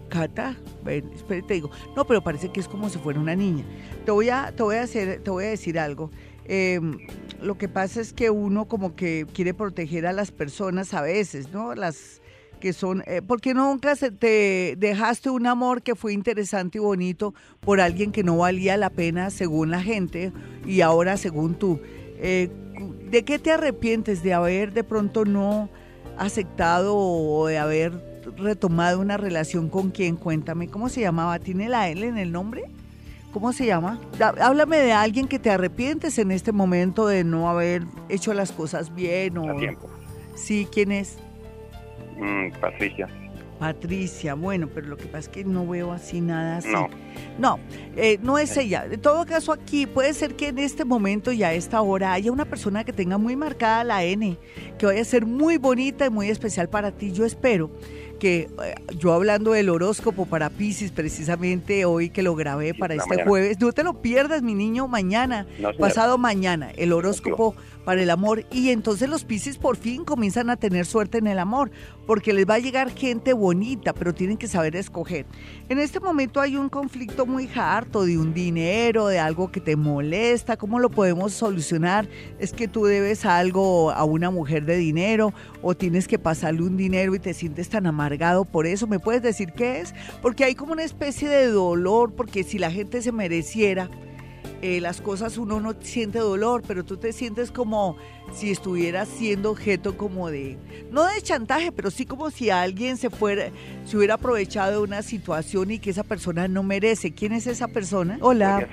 [0.10, 3.64] Cata, ven, te digo, no, pero parece que es como si fuera una niña.
[4.06, 6.12] Te voy a, te voy a hacer, te voy a decir algo.
[6.46, 6.80] Eh,
[7.42, 11.52] lo que pasa es que uno como que quiere proteger a las personas a veces,
[11.52, 11.76] ¿no?
[11.76, 12.22] Las
[12.60, 17.34] que son, eh, porque nunca se te dejaste un amor que fue interesante y bonito
[17.62, 20.34] por alguien que no valía la pena según la gente
[20.66, 21.80] y ahora según tú.
[22.18, 22.50] Eh,
[23.10, 25.70] ¿De qué te arrepientes de haber de pronto no
[26.18, 28.09] aceptado o de haber
[28.40, 30.16] retomado una relación con quien?
[30.16, 31.40] Cuéntame, ¿cómo se llamaba?
[31.40, 32.64] ¿Tiene la L en el nombre?
[33.32, 34.00] ¿Cómo se llama?
[34.42, 38.94] Háblame de alguien que te arrepientes en este momento de no haber hecho las cosas
[38.96, 39.52] bien o...
[39.52, 39.90] a tiempo.
[40.34, 41.18] Sí, ¿quién es?
[42.18, 43.08] Mm, Patricia.
[43.60, 46.70] Patricia, bueno, pero lo que pasa es que no veo así nada así.
[46.70, 46.88] No.
[47.38, 47.60] No,
[47.98, 48.86] eh, no es ella.
[48.90, 52.32] En todo caso aquí puede ser que en este momento y a esta hora haya
[52.32, 54.38] una persona que tenga muy marcada la N,
[54.78, 57.12] que vaya a ser muy bonita y muy especial para ti.
[57.12, 57.70] Yo espero
[58.20, 63.10] que eh, yo hablando del horóscopo para Pisces precisamente hoy que lo grabé para este
[63.10, 63.28] mañana.
[63.30, 67.56] jueves, no te lo pierdas mi niño mañana, No, pasado mañana, el horóscopo
[67.90, 71.40] para el amor y entonces los Pisces por fin comienzan a tener suerte en el
[71.40, 71.72] amor,
[72.06, 75.26] porque les va a llegar gente bonita, pero tienen que saber escoger.
[75.70, 79.76] En este momento hay un conflicto muy harto de un dinero, de algo que te
[79.76, 82.08] molesta, ¿cómo lo podemos solucionar?
[82.38, 86.78] Es que tú debes algo a una mujer de dinero o tienes que pasarle un
[86.78, 88.86] dinero y te sientes tan amargado por eso.
[88.86, 89.96] ¿Me puedes decir qué es?
[90.22, 93.90] Porque hay como una especie de dolor, porque si la gente se mereciera
[94.62, 97.98] eh, las cosas uno no siente dolor, pero tú te sientes como
[98.34, 100.58] si estuvieras siendo objeto como de,
[100.92, 103.52] no de chantaje, pero sí como si alguien se fuera,
[103.86, 107.12] se hubiera aprovechado de una situación y que esa persona no merece.
[107.14, 108.18] ¿Quién es esa persona?
[108.22, 108.68] Hola.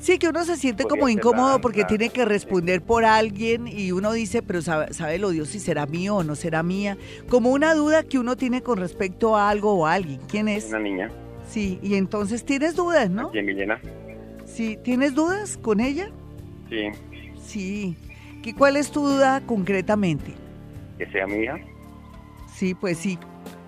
[0.00, 4.12] Sí, que uno se siente como incómodo porque tiene que responder por alguien y uno
[4.12, 6.98] dice, pero sabe, sabe lo Dios si será mío o no será mía.
[7.28, 10.20] Como una duda que uno tiene con respecto a algo o a alguien.
[10.28, 10.66] ¿Quién es?
[10.70, 11.10] una niña.
[11.48, 13.28] Sí, y entonces tienes dudas, ¿no?
[13.28, 13.80] Aquí en Villena.
[14.52, 16.10] Sí, ¿tienes dudas con ella?
[16.68, 16.88] Sí.
[17.42, 17.96] Sí.
[18.42, 20.32] ¿Qué, ¿Cuál es tu duda concretamente?
[20.98, 21.58] Que sea mi hija.
[22.52, 23.18] Sí, pues sí.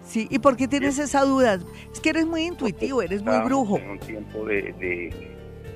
[0.05, 1.59] Sí, ¿y por qué tienes esa duda?
[1.90, 3.79] Es que eres muy intuitivo, eres muy brujo.
[3.79, 5.35] En un tiempo de, de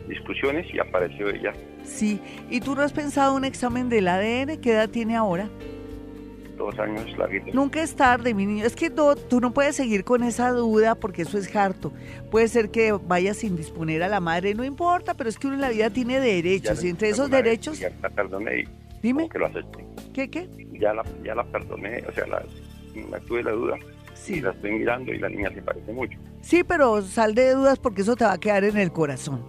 [0.08, 1.54] discusiones y apareció ella.
[1.84, 2.20] Sí.
[2.50, 4.60] ¿Y tú no has pensado un examen del ADN?
[4.60, 5.48] ¿Qué edad tiene ahora?
[6.58, 7.54] Dos años larguitos.
[7.54, 8.66] Nunca es tarde, mi niño.
[8.66, 11.92] Es que no, tú no puedes seguir con esa duda porque eso es harto.
[12.30, 15.54] Puede ser que vayas sin disponer a la madre, no importa, pero es que uno
[15.54, 16.82] en la vida tiene derechos.
[16.82, 18.68] Y entre esos alguna vez derechos, Ya la perdoné y
[19.02, 19.86] dime, que lo acepté.
[20.12, 20.48] ¿qué, qué?
[20.80, 22.44] Ya la, ya la perdoné, o sea, la,
[23.10, 23.76] la tuve la duda.
[24.14, 24.34] Sí.
[24.34, 26.18] Y la estoy mirando y la niña se parece mucho.
[26.42, 29.44] Sí, pero sal de dudas porque eso te va a quedar en el corazón.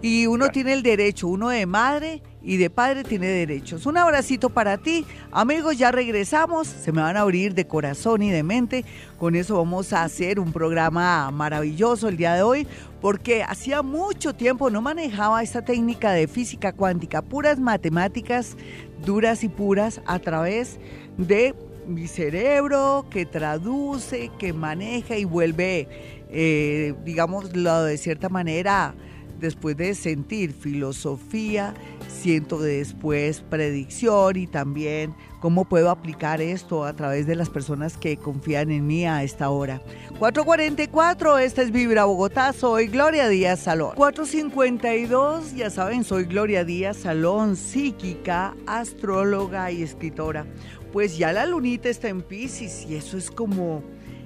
[0.00, 3.84] Y uno tiene el derecho, uno de madre y de padre tiene derechos.
[3.84, 5.04] Un abracito para ti.
[5.32, 6.68] Amigos, ya regresamos.
[6.68, 8.84] Se me van a abrir de corazón y de mente.
[9.18, 12.66] Con eso vamos a hacer un programa maravilloso el día de hoy,
[13.00, 18.56] porque hacía mucho tiempo no manejaba esta técnica de física cuántica, puras matemáticas
[19.04, 20.78] duras y puras a través
[21.16, 21.54] de
[21.86, 25.88] mi cerebro que traduce, que maneja y vuelve,
[26.30, 28.94] eh, digámoslo de cierta manera,
[29.38, 31.74] después de sentir filosofía,
[32.08, 38.16] siento después predicción y también cómo puedo aplicar esto a través de las personas que
[38.16, 39.80] confían en mí a esta hora.
[40.18, 43.92] 444, esta es Vibra Bogotá, soy Gloria Díaz Salón.
[43.94, 50.46] 452, ya saben, soy Gloria Díaz Salón, psíquica, astróloga y escritora.
[50.92, 53.82] Pues ya la lunita está en Pisces y eso es como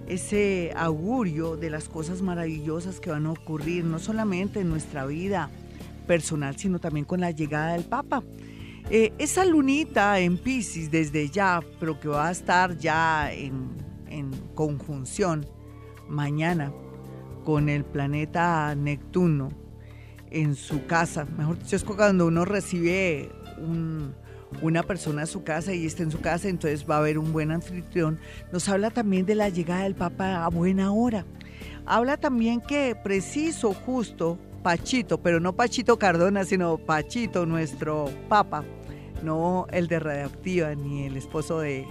[0.07, 5.51] ese augurio de las cosas maravillosas que van a ocurrir, no solamente en nuestra vida
[6.07, 8.23] personal, sino también con la llegada del Papa.
[8.91, 13.71] Eh, esa lunita en Pisces desde ya, pero que va a estar ya en,
[14.09, 15.47] en conjunción
[16.09, 16.73] mañana
[17.45, 19.51] con el planeta Neptuno
[20.31, 21.25] en su casa.
[21.25, 24.15] Mejor dicho, es cuando uno recibe un,
[24.61, 27.33] una persona a su casa y está en su casa, entonces va a haber un
[27.33, 28.19] buen anfitrión.
[28.53, 31.25] Nos habla también de la llegada del Papa a buena hora.
[31.87, 38.65] Habla también que preciso, justo, Pachito, pero no Pachito Cardona, sino Pachito, nuestro Papa,
[39.23, 41.87] no el de Radioactiva ni el esposo de,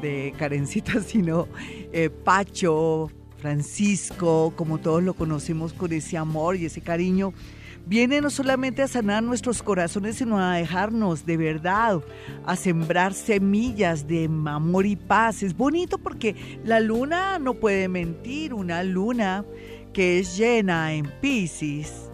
[0.00, 1.48] de Karencita, sino
[1.92, 7.32] eh, Pacho, Francisco, como todos lo conocemos con ese amor y ese cariño
[7.88, 12.00] viene no solamente a sanar nuestros corazones, sino a dejarnos de verdad,
[12.44, 15.42] a sembrar semillas de amor y paz.
[15.42, 19.44] Es bonito porque la luna no puede mentir, una luna
[19.92, 22.07] que es llena en Pisces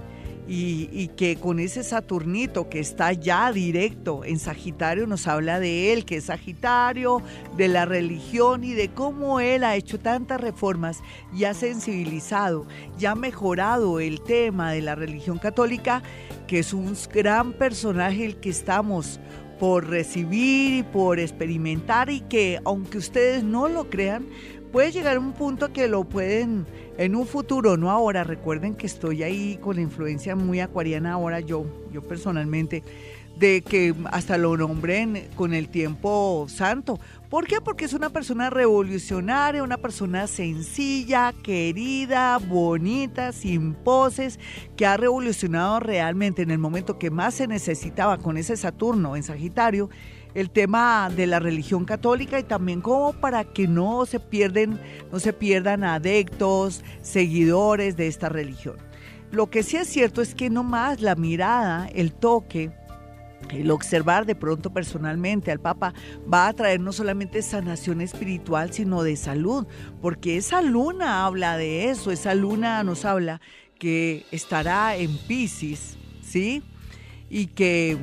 [0.47, 6.05] y, que con ese Saturnito que está ya directo en Sagitario nos habla de él,
[6.05, 7.23] que es Sagitario,
[7.57, 11.03] de la religión y de cómo él ha hecho tantas reformas
[11.35, 12.67] y ha sensibilizado,
[12.99, 16.03] y ha mejorado el tema de la religión católica,
[16.47, 19.21] que es un gran personaje el que estamos
[19.59, 24.27] por recibir y por experimentar y que aunque ustedes no lo crean,
[24.75, 26.67] puede llegar un punto que lo pueden
[26.99, 28.25] en un futuro, no ahora.
[28.25, 32.83] Recuerden que estoy ahí con la influencia muy acuariana ahora yo, yo personalmente,
[33.39, 36.99] de que hasta lo nombren con el tiempo santo.
[37.31, 37.61] ¿Por qué?
[37.61, 44.41] Porque es una persona revolucionaria, una persona sencilla, querida, bonita, sin poses,
[44.77, 49.23] que ha revolucionado realmente en el momento que más se necesitaba con ese Saturno en
[49.23, 49.89] Sagitario
[50.35, 54.81] el tema de la religión católica y también como para que no se pierden,
[55.13, 58.77] no se pierdan adeptos, seguidores de esta religión.
[59.31, 62.71] Lo que sí es cierto es que no más la mirada, el toque,
[63.51, 65.93] el observar de pronto personalmente al Papa
[66.33, 69.67] va a traer no solamente sanación espiritual, sino de salud,
[70.01, 73.41] porque esa luna habla de eso, esa luna nos habla
[73.79, 76.63] que estará en Pisces, ¿sí?
[77.29, 77.99] Y que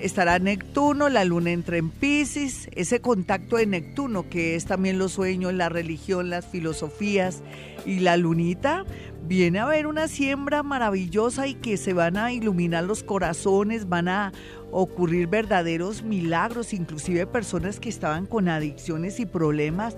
[0.00, 5.12] estará Neptuno, la luna entra en Pisces, ese contacto de Neptuno que es también los
[5.12, 7.42] sueños, la religión, las filosofías
[7.84, 8.84] y la lunita,
[9.26, 14.08] viene a ver una siembra maravillosa y que se van a iluminar los corazones, van
[14.08, 14.32] a
[14.78, 19.96] ocurrir verdaderos milagros, inclusive personas que estaban con adicciones y problemas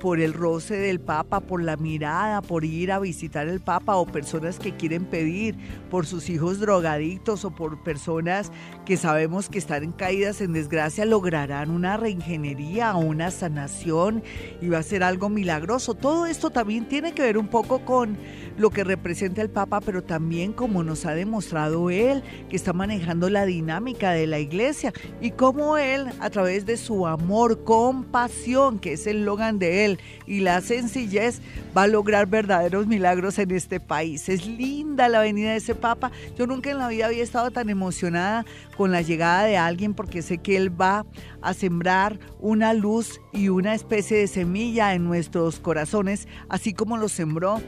[0.00, 4.06] por el roce del Papa, por la mirada, por ir a visitar el Papa o
[4.06, 5.56] personas que quieren pedir
[5.90, 8.50] por sus hijos drogadictos o por personas
[8.86, 14.22] que sabemos que están caídas en desgracia, lograrán una reingeniería o una sanación
[14.62, 15.92] y va a ser algo milagroso.
[15.92, 18.16] Todo esto también tiene que ver un poco con
[18.56, 23.30] lo que representa el Papa, pero también como nos ha demostrado él, que está manejando
[23.30, 28.94] la dinámica de la iglesia y cómo él, a través de su amor, compasión, que
[28.94, 31.40] es el logan de él, y la sencillez,
[31.76, 34.28] va a lograr verdaderos milagros en este país.
[34.28, 36.10] Es linda la venida de ese Papa.
[36.36, 38.44] Yo nunca en la vida había estado tan emocionada
[38.76, 41.06] con la llegada de alguien porque sé que él va
[41.42, 47.08] a sembrar una luz y una especie de semilla en nuestros corazones, así como lo
[47.08, 47.60] sembró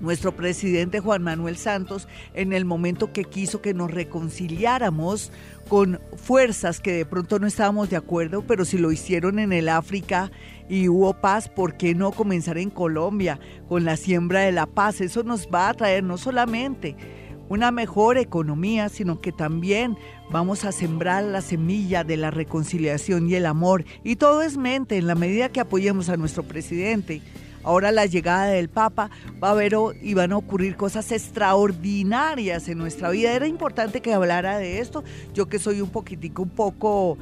[0.00, 5.32] nuestro presidente Juan Manuel Santos en el momento que quiso que nos reconciliáramos
[5.68, 9.68] con fuerzas que de pronto no estábamos de acuerdo, pero si lo hicieron en el
[9.68, 10.30] África
[10.68, 15.00] y hubo paz, ¿por qué no comenzar en Colombia con la siembra de la paz?
[15.00, 16.96] Eso nos va a traer no solamente
[17.50, 19.98] una mejor economía, sino que también
[20.30, 23.84] vamos a sembrar la semilla de la reconciliación y el amor.
[24.04, 27.22] Y todo es mente, en la medida que apoyemos a nuestro presidente,
[27.62, 29.10] ahora la llegada del Papa,
[29.42, 33.32] va a haber y van a ocurrir cosas extraordinarias en nuestra vida.
[33.32, 37.18] Era importante que hablara de esto, yo que soy un poquitico, un poco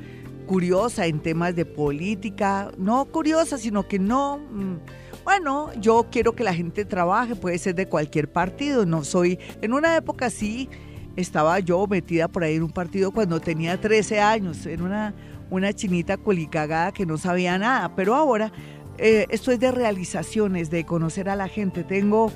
[0.47, 4.39] curiosa en temas de política, no curiosa, sino que no...
[4.39, 4.77] Mm,
[5.25, 9.75] bueno, yo quiero que la gente trabaje, puede ser de cualquier partido, no soy, en
[9.75, 10.71] una época sí,
[11.17, 15.15] estaba yo metida por ahí en un partido cuando tenía 13 años, en una,
[15.51, 18.51] una chinita colicagada que no sabía nada, pero ahora
[18.99, 22.33] eh, esto es de realizaciones, de conocer a la gente, tengo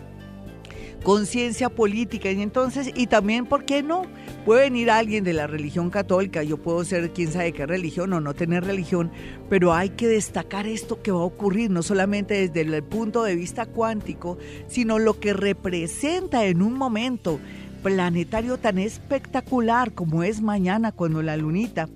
[1.03, 4.03] conciencia política y entonces, y también, ¿por qué no?
[4.45, 8.21] Puede venir alguien de la religión católica, yo puedo ser quién sabe qué religión o
[8.21, 9.11] no tener religión,
[9.49, 13.35] pero hay que destacar esto que va a ocurrir, no solamente desde el punto de
[13.35, 17.41] vista cuántico, sino lo que representa en un momento
[17.83, 21.89] planetario tan espectacular como es mañana cuando la lunita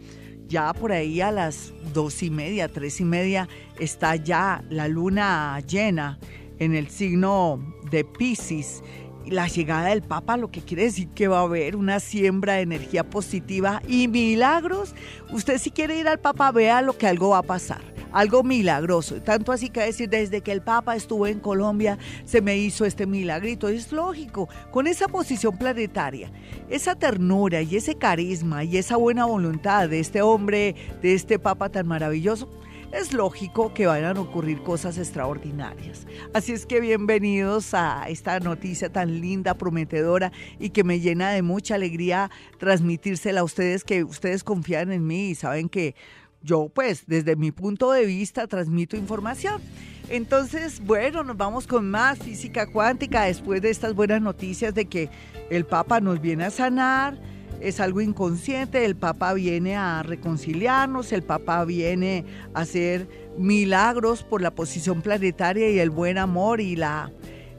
[0.49, 5.61] ya por ahí a las dos y media, tres y media está ya la luna
[5.67, 6.19] llena
[6.59, 8.83] en el signo de Pisces.
[9.27, 12.63] La llegada del Papa lo que quiere decir que va a haber una siembra de
[12.63, 14.95] energía positiva y milagros.
[15.31, 19.21] Usted si quiere ir al Papa, vea lo que algo va a pasar algo milagroso.
[19.21, 23.07] Tanto así que decir, desde que el Papa estuvo en Colombia, se me hizo este
[23.07, 23.69] milagrito.
[23.69, 26.31] Es lógico, con esa posición planetaria,
[26.71, 31.69] esa ternura y ese carisma y esa buena voluntad de este hombre, de este Papa
[31.69, 32.49] tan maravilloso,
[32.97, 36.07] es lógico que vayan a ocurrir cosas extraordinarias.
[36.33, 41.43] Así es que bienvenidos a esta noticia tan linda, prometedora y que me llena de
[41.43, 45.95] mucha alegría transmitírsela a ustedes, que ustedes confían en mí y saben que
[46.43, 49.61] yo pues desde mi punto de vista transmito información.
[50.09, 55.11] Entonces, bueno, nos vamos con más física cuántica después de estas buenas noticias de que
[55.51, 57.19] el Papa nos viene a sanar,
[57.61, 64.43] es algo inconsciente, el Papa viene a reconciliarnos, el Papa viene a hacer milagros por
[64.43, 67.11] la posición planetaria y el buen amor y la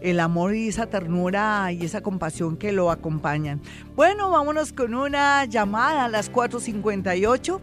[0.01, 3.61] el amor y esa ternura y esa compasión que lo acompañan.
[3.95, 7.59] Bueno, vámonos con una llamada a las 4.58.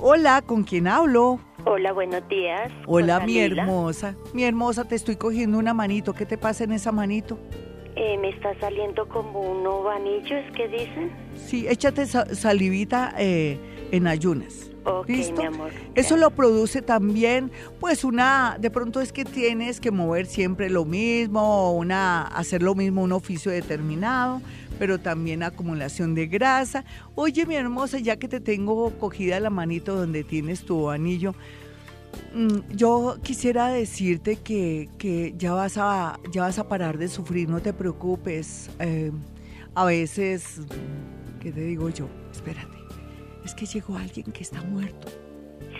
[0.00, 1.40] Hola, ¿con quién hablo?
[1.64, 2.70] Hola, buenos días.
[2.86, 4.14] Hola, mi hermosa.
[4.34, 6.12] Mi hermosa, te estoy cogiendo una manito.
[6.12, 7.38] ¿Qué te pasa en esa manito?
[7.96, 11.10] Eh, me está saliendo como un anillos, ¿qué dicen?
[11.34, 13.58] Sí, échate salivita eh,
[13.90, 14.70] en ayunas.
[14.84, 19.90] Ok, Mi amor, Eso lo produce también, pues una, de pronto es que tienes que
[19.90, 24.40] mover siempre lo mismo, una, hacer lo mismo, un oficio determinado
[24.78, 26.84] pero también acumulación de grasa.
[27.14, 31.34] Oye, mi hermosa, ya que te tengo cogida la manito donde tienes tu anillo,
[32.70, 37.72] yo quisiera decirte que, ya, vas a, ya vas a parar de sufrir, no te
[37.72, 38.70] preocupes.
[38.78, 39.12] Eh,
[39.74, 40.60] a veces,
[41.40, 42.08] ¿qué te digo yo?
[42.32, 42.78] Espérate,
[43.44, 45.08] es que llegó alguien que está muerto.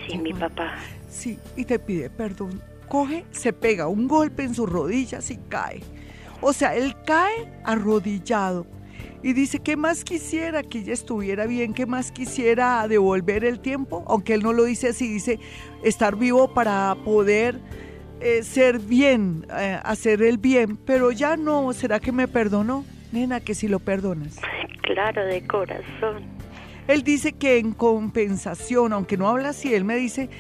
[0.07, 0.75] Sí, mi papá.
[1.09, 2.63] Sí, y te pide perdón.
[2.89, 5.81] Coge, se pega un golpe en sus rodillas y cae.
[6.41, 8.67] O sea, él cae arrodillado
[9.23, 11.75] y dice, ¿qué más quisiera que ella estuviera bien?
[11.75, 14.05] ¿Qué más quisiera devolver el tiempo?
[14.07, 15.39] Aunque él no lo dice así, dice
[15.83, 17.61] estar vivo para poder
[18.21, 22.85] eh, ser bien, eh, hacer el bien, pero ya no, ¿será que me perdonó?
[23.13, 24.39] Nena, que si lo perdonas.
[24.83, 26.25] Claro, de corazón.
[26.89, 30.31] Él dice que en compensación, aunque no habla así, él me dice,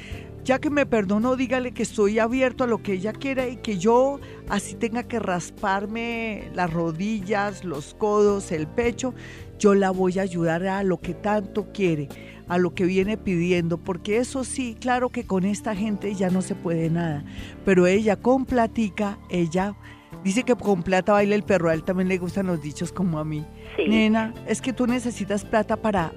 [0.47, 3.79] ya que me perdonó, dígale que estoy abierto a lo que ella quiera y que
[3.79, 9.13] yo así tenga que rasparme las rodillas, los codos, el pecho,
[9.59, 12.09] yo la voy a ayudar a lo que tanto quiere,
[12.47, 16.43] a lo que viene pidiendo, porque eso sí, claro que con esta gente ya no
[16.43, 17.25] se puede nada,
[17.65, 19.75] pero ella con platica, ella
[20.23, 23.19] dice que con plata baila el perro, a él también le gustan los dichos como
[23.19, 23.45] a mí.
[23.89, 26.13] Nena, es que tú necesitas plata para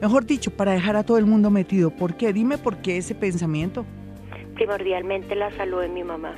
[0.00, 1.90] Mejor dicho, para dejar a todo el mundo metido.
[1.90, 2.32] ¿Por qué?
[2.32, 3.84] Dime por qué ese pensamiento.
[4.54, 6.34] Primordialmente la salud de mi mamá.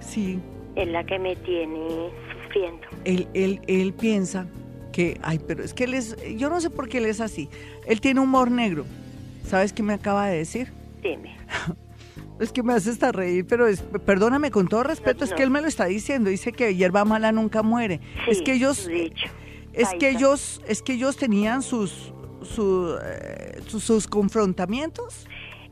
[0.00, 0.38] Sí.
[0.74, 2.10] Es la que me tiene
[2.44, 2.86] sufriendo.
[3.04, 4.46] Él, él, él piensa
[4.92, 7.48] que, ay, pero es que él es, yo no sé por qué él es así.
[7.86, 8.84] Él tiene humor negro.
[9.44, 10.72] ¿Sabes qué me acaba de decir?
[11.02, 11.36] Dime.
[12.38, 15.50] Es que me hace hasta reír, pero es, perdóname con todo respeto, es que él
[15.50, 18.00] me lo está diciendo, dice que hierba mala nunca muere.
[18.28, 18.86] es que ellos
[19.72, 25.26] es que ellos es que ellos tenían sus eh, sus confrontamientos?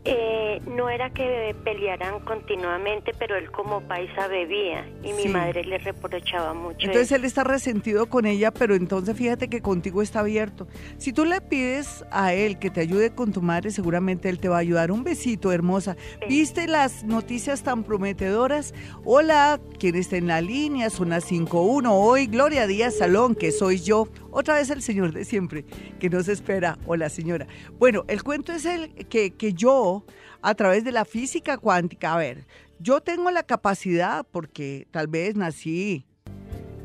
[0.07, 5.79] Eh, no era que pelearan continuamente, pero él como paisa bebía y mi madre le
[5.79, 6.87] reprochaba mucho.
[6.87, 10.69] Entonces él está resentido con ella, pero entonces fíjate que contigo está abierto.
[10.99, 14.51] Si tú le pides a él que te ayude con tu madre, seguramente él te
[14.51, 14.91] va a ayudar.
[14.91, 15.97] Un besito, hermosa.
[16.29, 18.75] ¿Viste las noticias tan prometedoras?
[19.07, 20.91] Hola, ¿quién está en la línea?
[20.91, 21.89] Son las 5.1.
[21.91, 24.09] Hoy, Gloria Díaz Salón, que soy yo.
[24.37, 25.65] Otra vez el señor de siempre,
[26.01, 26.77] que nos espera.
[26.87, 27.47] Hola, señora.
[27.79, 30.05] Bueno, el cuento es el que, que yo
[30.43, 32.15] a través de la física cuántica.
[32.15, 32.45] A ver,
[32.81, 36.05] yo tengo la capacidad, porque tal vez nací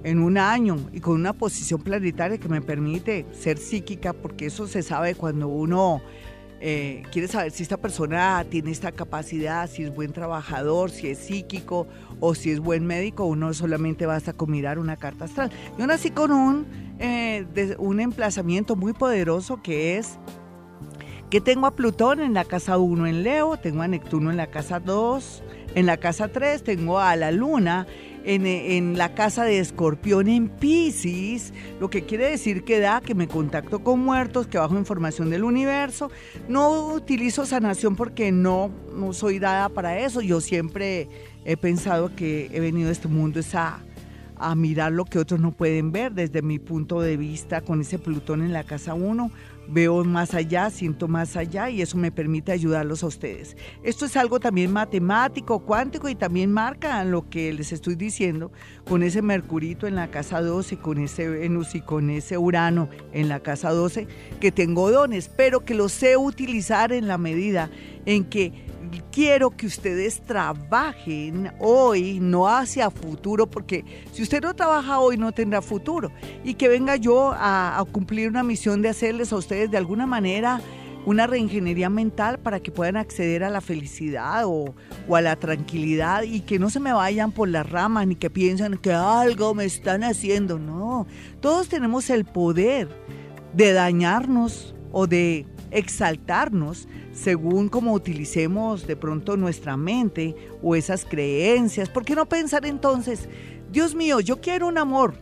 [0.04, 4.68] en un año y con una posición planetaria que me permite ser psíquica, porque eso
[4.68, 6.04] se sabe cuando uno
[6.62, 11.20] eh, quiere saber si esta persona tiene esta capacidad, si es buen trabajador, si es
[11.20, 11.88] psíquico
[12.20, 15.52] o si es buen médico, uno solamente basta con mirar una carta astral.
[15.78, 16.68] Yo nací con un,
[17.00, 17.46] eh,
[17.78, 20.20] un emplazamiento muy poderoso que es
[21.30, 24.48] que tengo a Plutón en la casa 1 en Leo, tengo a Neptuno en la
[24.48, 25.44] casa 2,
[25.76, 27.86] en la casa 3 tengo a la Luna
[28.36, 33.28] en, la casa de escorpión en Pisces, lo que quiere decir que da que me
[33.28, 36.12] contacto con muertos, que bajo información del universo.
[36.48, 40.22] No utilizo sanación porque no, no soy dada para eso.
[40.22, 41.08] Yo siempre
[41.44, 43.80] he pensado que he venido a este mundo esa
[44.42, 48.00] a mirar lo que otros no pueden ver desde mi punto de vista con ese
[48.00, 49.32] Plutón en la casa 1
[49.70, 53.56] veo más allá, siento más allá y eso me permite ayudarlos a ustedes.
[53.84, 58.52] Esto es algo también matemático, cuántico y también marca lo que les estoy diciendo
[58.86, 63.30] con ese Mercurito en la casa 12, con ese Venus y con ese Urano en
[63.30, 64.08] la casa 12,
[64.40, 67.70] que tengo dones, pero que los sé utilizar en la medida
[68.06, 68.69] en que
[69.12, 75.32] quiero que ustedes trabajen hoy, no hacia futuro, porque si usted no trabaja hoy no
[75.32, 76.12] tendrá futuro.
[76.44, 80.62] Y que venga yo a, cumplir una misión de hacerles a ustedes de alguna manera
[81.06, 84.76] una reingeniería mental para que puedan acceder a la felicidad o,
[85.08, 88.30] o, a la tranquilidad y que no se me vayan por las ramas ni que
[88.30, 90.60] piensen que algo me están haciendo.
[90.60, 91.08] No,
[91.40, 92.90] todos tenemos el poder
[93.54, 101.90] de dañarnos o de exaltarnos según cómo utilicemos de pronto nuestra mente o esas creencias.
[101.90, 103.30] ¿Por qué no pensar entonces,
[103.72, 105.16] Dios mío, yo quiero un amor?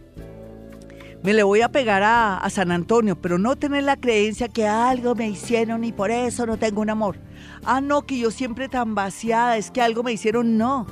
[1.24, 4.68] Me le voy a pegar a, a San Antonio, pero no tener la creencia que
[4.68, 7.18] algo me hicieron y por eso no tengo un amor.
[7.64, 10.86] Ah, no, que yo siempre tan vaciada, es que algo me hicieron, no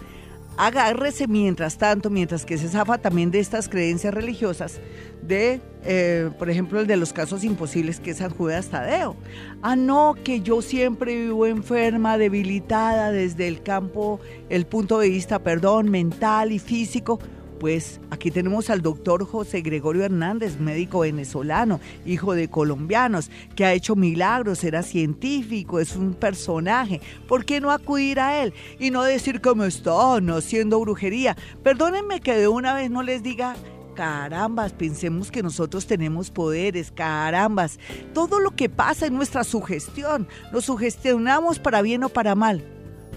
[0.57, 4.79] agárrese mientras tanto, mientras que se zafa también de estas creencias religiosas,
[5.27, 9.15] de, eh, por ejemplo, el de los casos imposibles que es San Judas Tadeo.
[9.61, 14.19] Ah, no, que yo siempre vivo enferma, debilitada desde el campo,
[14.49, 17.19] el punto de vista, perdón, mental y físico.
[17.59, 23.73] Pues aquí tenemos al doctor José Gregorio Hernández, médico venezolano, hijo de colombianos, que ha
[23.73, 26.99] hecho milagros, era científico, es un personaje.
[27.27, 31.37] ¿Por qué no acudir a él y no decir que me están haciendo brujería?
[31.63, 33.55] Perdónenme que de una vez no les diga
[33.95, 37.79] carambas, pensemos que nosotros tenemos poderes, carambas.
[38.13, 42.63] Todo lo que pasa en nuestra sugestión, lo sugestionamos para bien o para mal.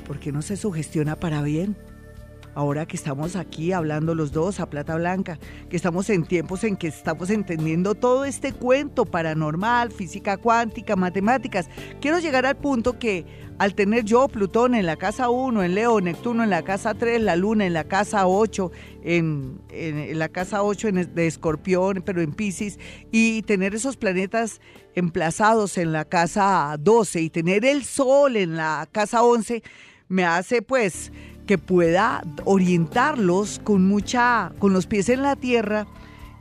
[0.07, 1.77] ¿Por qué no se sugestiona para bien?
[2.59, 5.39] Ahora que estamos aquí hablando los dos a plata blanca,
[5.71, 11.71] que estamos en tiempos en que estamos entendiendo todo este cuento paranormal, física cuántica, matemáticas,
[12.01, 13.25] quiero llegar al punto que
[13.59, 17.23] al tener yo Plutón en la casa 1, en Leo, Neptuno en la casa 3,
[17.23, 18.73] la Luna en la casa 8,
[19.05, 19.61] en,
[20.19, 22.81] la casa 8 de Escorpión, pero en Pisces,
[23.13, 24.61] y tener esos planetas
[24.97, 29.63] emplazados en la casa 12 y tener el Sol en la casa 11,
[30.09, 31.13] me hace pues
[31.49, 35.87] que pueda orientarlos con mucha, con los pies en la tierra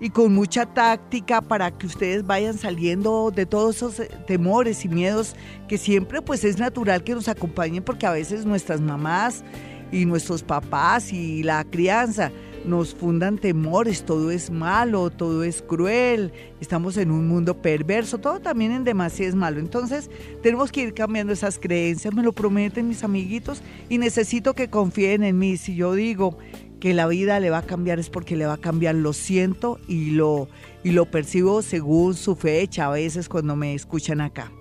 [0.02, 4.90] y con mucha táctica para que ustedes vayan saliendo de todos esos eh, temores y
[4.90, 5.34] miedos
[5.70, 9.46] que siempre pues es natural que nos acompañen porque a veces nuestras mamás
[9.94, 12.30] y nuestros papás y la crianza
[12.68, 18.40] nos fundan temores, todo es malo, todo es cruel, estamos en un mundo perverso, todo
[18.40, 19.60] también en demasía es malo.
[19.60, 20.10] Entonces
[20.44, 25.24] tenemos que ir cambiando esas creencias, me lo prometen mis amiguitos y necesito que confíen
[25.24, 25.58] en mí.
[25.58, 26.38] Si yo digo
[26.80, 29.80] que la vida le va a cambiar es porque le va a cambiar, lo siento
[29.88, 30.48] y lo,
[30.84, 34.52] y lo percibo según su fecha a veces cuando me escuchan acá.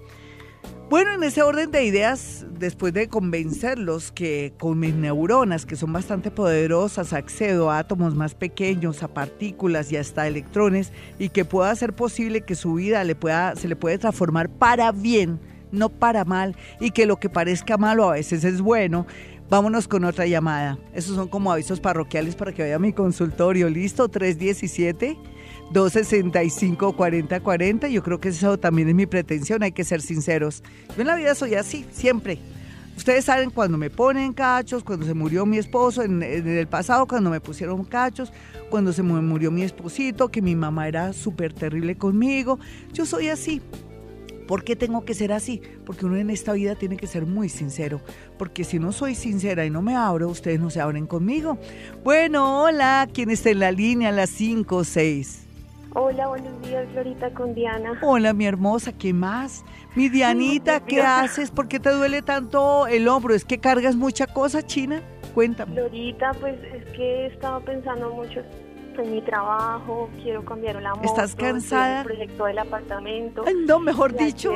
[0.88, 5.92] Bueno, en ese orden de ideas, después de convencerlos que con mis neuronas, que son
[5.92, 11.74] bastante poderosas, accedo a átomos más pequeños, a partículas y hasta electrones, y que pueda
[11.74, 13.04] ser posible que su vida
[13.56, 15.40] se le puede transformar para bien,
[15.72, 19.06] no para mal, y que lo que parezca malo a veces es bueno,
[19.48, 20.76] Vámonos con otra llamada.
[20.92, 23.70] Esos son como avisos parroquiales para que vaya a mi consultorio.
[23.70, 24.08] ¿Listo?
[24.08, 25.16] 317.
[25.72, 27.88] 265-4040.
[27.88, 30.62] Yo creo que eso también es mi pretensión, hay que ser sinceros.
[30.94, 32.38] Yo en la vida soy así, siempre.
[32.96, 37.28] Ustedes saben cuando me ponen cachos, cuando se murió mi esposo, en, el pasado cuando
[37.28, 38.32] me pusieron cachos,
[38.70, 42.58] cuando se murió mi esposito, que mi mamá era súper terrible conmigo.
[42.92, 43.60] Yo soy así.
[44.48, 45.60] ¿Por qué tengo que ser así?
[45.84, 48.00] Porque uno en esta vida tiene que ser muy sincero.
[48.38, 51.58] Porque si no soy sincera y no me abro, ustedes no se abren conmigo.
[52.02, 54.12] Bueno, hola, ¿quién está en la línea?
[54.12, 55.45] Las 5 o 6.
[55.98, 57.98] Hola, buenos días, Florita con Diana.
[58.02, 59.64] Hola, mi hermosa, ¿qué más?
[59.94, 61.50] Mi Dianita, ¿qué haces?
[61.50, 63.34] ¿Por qué te duele tanto el hombro?
[63.34, 65.00] ¿Es que cargas mucha cosa, China?
[65.34, 65.72] Cuéntame.
[65.72, 68.40] Florita, pues es que he estado pensando mucho
[68.98, 71.08] en mi trabajo, quiero cambiar la moto.
[71.08, 72.00] ¿Estás cansada?
[72.00, 73.44] El proyecto del apartamento.
[73.46, 74.52] Ay, no, mejor dicho.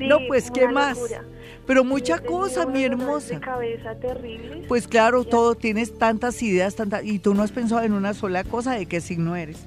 [0.00, 0.98] no, pues, ¿qué más?
[1.66, 3.34] Pero mucha cosa, mi hermosa.
[3.34, 4.64] De cabeza terrible.
[4.68, 8.42] Pues claro, todo, tienes tantas ideas, tantas, y tú no has pensado en una sola
[8.42, 9.66] cosa, ¿de qué signo eres?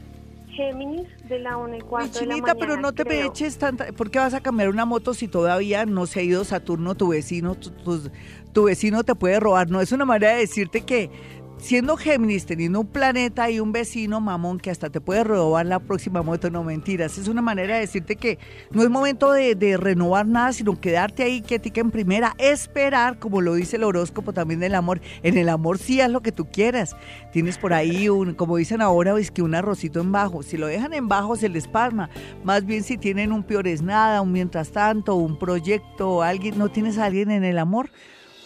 [0.55, 3.57] Géminis de la 1 y 4 chinita, de la mañana, pero no te me eches
[3.57, 6.95] tanta, ¿por qué vas a cambiar una moto si todavía no se ha ido Saturno,
[6.95, 9.69] tu vecino, tu vecino te puede robar?
[9.69, 11.09] No es una manera de decirte que
[11.65, 15.79] siendo Géminis, teniendo un planeta y un vecino mamón que hasta te puede robar la
[15.79, 17.17] próxima moto, no mentiras.
[17.17, 18.37] Es una manera de decirte que
[18.69, 23.55] no es momento de, renovar nada, sino quedarte ahí quietica en primera, esperar, como lo
[23.55, 25.01] dice el horóscopo también del amor.
[25.23, 26.95] En el amor sí haz lo que tú quieras.
[27.33, 30.43] Tienes por ahí un, como dicen ahora, es que un arrocito en bajo.
[30.43, 32.11] Si lo dejan en bajo se les palma.
[32.43, 36.69] Más bien si tienen un peor es nada, un mientras tanto, un proyecto, alguien, no
[36.69, 37.89] tienes a alguien en el amor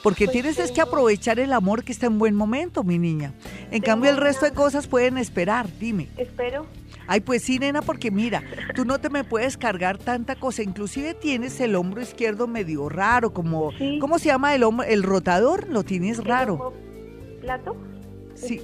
[0.04, 3.34] porque pues tienes es que aprovechar el amor que está en buen momento, mi niña.
[3.72, 6.08] En cambio, el resto de cosas pueden esperar, dime.
[6.18, 6.66] Espero.
[7.08, 8.43] Ay, pues sí, nena, porque mira,
[8.76, 10.62] tú no te me puedes cargar tanta cosa.
[10.62, 13.72] Inclusive tienes el hombro izquierdo medio raro, como...
[14.00, 14.86] ¿Cómo se llama el hombro?
[14.86, 16.74] El rotador, lo tienes raro.
[17.41, 17.76] ¿Plato?
[18.40, 18.62] Sí,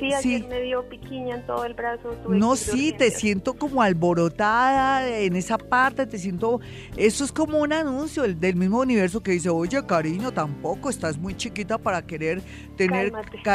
[0.00, 2.16] Sí, ayer me dio piquiña en todo el brazo.
[2.28, 6.60] no, sí, te siento como alborotada en esa parte, te siento...
[6.96, 11.36] Eso es como un anuncio del mismo universo que dice, oye, cariño, tampoco estás muy
[11.36, 12.42] chiquita para querer
[12.76, 13.12] tener...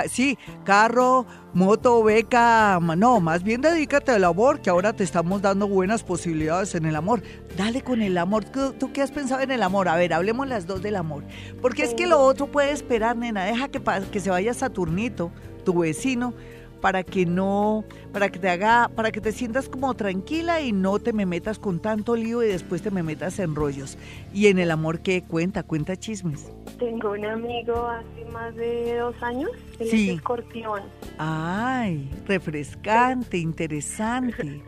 [0.10, 2.80] sí, carro, moto, beca...
[2.80, 6.96] No, más bien dedícate al amor, que ahora te estamos dando buenas posibilidades en el
[6.96, 7.22] amor.
[7.58, 8.46] Dale con el amor.
[8.46, 9.90] ¿Tú qué has pensado en el amor?
[9.90, 11.24] A ver, hablemos las dos del amor.
[11.62, 13.44] Porque es que lo otro puede esperar, nena.
[13.44, 15.32] Deja que, que se vaya Saturnito
[15.68, 16.34] tu vecino
[16.80, 20.98] para que no, para que te haga, para que te sientas como tranquila y no
[20.98, 23.98] te me metas con tanto lío y después te me metas en rollos.
[24.34, 25.64] Y en el amor, ¿qué cuenta?
[25.64, 26.50] Cuenta chismes.
[26.80, 30.10] Tengo un amigo hace más de dos años, él sí.
[30.10, 30.84] es escorpión.
[31.18, 34.64] Ay, refrescante, interesante.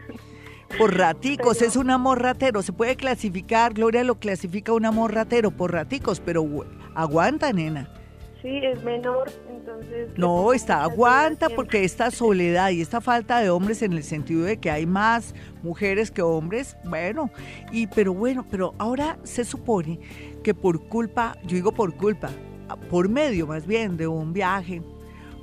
[0.78, 2.62] Por raticos, es un amor ratero.
[2.62, 6.46] Se puede clasificar, Gloria lo clasifica un amor ratero por raticos, pero
[6.94, 7.90] aguanta, nena.
[8.42, 10.18] Sí, es menor, entonces...
[10.18, 14.58] No, está, aguanta porque esta soledad y esta falta de hombres en el sentido de
[14.58, 17.30] que hay más mujeres que hombres, bueno,
[17.74, 20.00] y pero bueno, pero ahora se supone
[20.42, 22.30] que por culpa, yo digo por culpa,
[22.90, 24.82] por medio más bien de un viaje,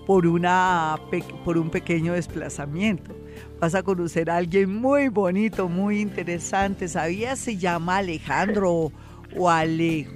[0.07, 0.97] por, una,
[1.45, 3.15] por un pequeño desplazamiento,
[3.61, 7.41] vas a conocer a alguien muy bonito, muy interesante, ¿sabías?
[7.41, 8.93] Se llama Alejandro
[9.37, 10.09] o, Ale,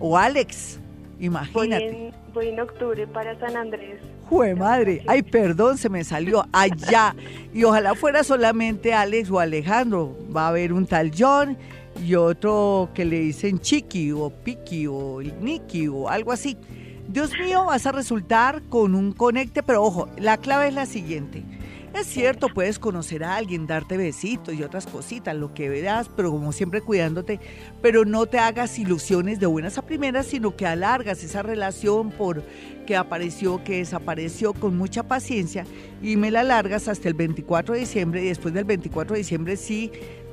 [0.00, 0.79] o Alex
[1.20, 2.12] Imagínate.
[2.32, 4.00] Voy en, octubre para San Andrés.
[4.28, 7.14] Jue madre, ay perdón, se me salió allá.
[7.52, 10.16] Y ojalá fuera solamente Alex o Alejandro.
[10.34, 11.58] Va a haber un tal John
[12.02, 16.56] y otro que le dicen Chiqui o Piki o Nicky o algo así.
[17.08, 21.42] Dios mío, vas a resultar con un conecte, pero ojo, la clave es la siguiente.
[21.94, 26.30] Es cierto, puedes conocer a alguien, darte besitos y otras cositas, lo que veas, pero
[26.30, 27.40] como siempre cuidándote,
[27.82, 32.44] pero no te hagas ilusiones de buenas a primeras, sino que alargas esa relación por
[32.86, 35.64] que apareció, que desapareció con mucha paciencia
[36.00, 39.56] y me la alargas hasta el 24 de diciembre y después del 24 de diciembre
[39.56, 39.90] sí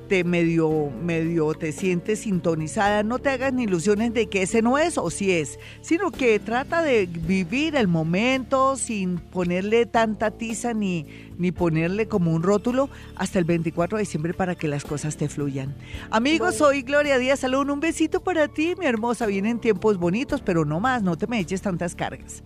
[0.07, 4.77] te medio, medio te sientes sintonizada, no te hagas ni ilusiones de que ese no
[4.77, 10.73] es o si es, sino que trata de vivir el momento sin ponerle tanta tiza
[10.73, 11.05] ni,
[11.37, 15.29] ni ponerle como un rótulo hasta el 24 de diciembre para que las cosas te
[15.29, 15.75] fluyan.
[16.09, 20.65] Amigos, soy Gloria Díaz Salón, un besito para ti, mi hermosa, vienen tiempos bonitos, pero
[20.65, 22.43] no más, no te me eches tantas cargas.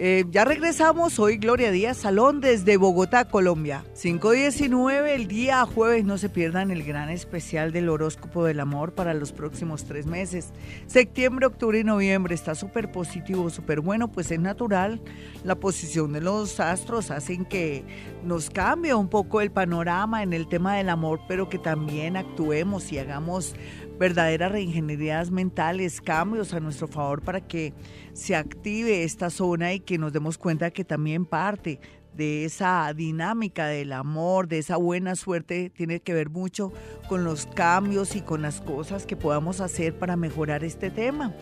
[0.00, 3.84] Eh, ya regresamos, hoy Gloria Díaz Salón desde Bogotá, Colombia.
[4.00, 9.12] 519, el día jueves, no se pierdan el gran especial del horóscopo del amor para
[9.12, 10.52] los próximos tres meses.
[10.86, 15.00] Septiembre, octubre y noviembre está súper positivo, súper bueno, pues es natural.
[15.42, 17.82] La posición de los astros hacen que
[18.22, 22.92] nos cambie un poco el panorama en el tema del amor, pero que también actuemos
[22.92, 23.56] y hagamos
[23.98, 27.74] verdaderas reingenierías mentales, cambios a nuestro favor para que
[28.12, 31.80] se active esta zona y que nos demos cuenta que también parte
[32.14, 36.72] de esa dinámica del amor, de esa buena suerte, tiene que ver mucho
[37.08, 41.34] con los cambios y con las cosas que podamos hacer para mejorar este tema.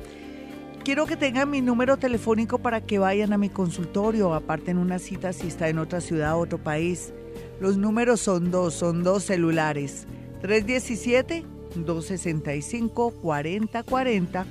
[0.84, 4.98] Quiero que tengan mi número telefónico para que vayan a mi consultorio, aparte en una
[4.98, 7.12] cita si está en otra ciudad o otro país.
[7.58, 10.06] Los números son dos, son dos celulares.
[10.42, 14.46] 317 265-4040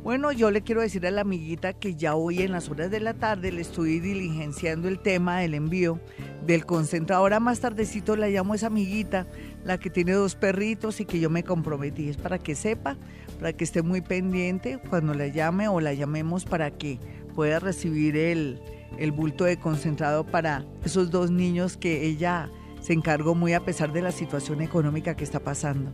[0.06, 3.00] Bueno, yo le quiero decir a la amiguita que ya hoy en las horas de
[3.00, 5.98] la tarde le estoy diligenciando el tema del envío
[6.46, 7.22] del concentrador.
[7.22, 9.26] Ahora más tardecito la llamo esa amiguita,
[9.64, 12.08] la que tiene dos perritos y que yo me comprometí.
[12.08, 12.96] Es para que sepa,
[13.40, 17.00] para que esté muy pendiente cuando la llame o la llamemos para que
[17.34, 18.60] pueda recibir el,
[18.98, 22.48] el bulto de concentrado para esos dos niños que ella
[22.86, 25.90] se encargó muy a pesar de la situación económica que está pasando.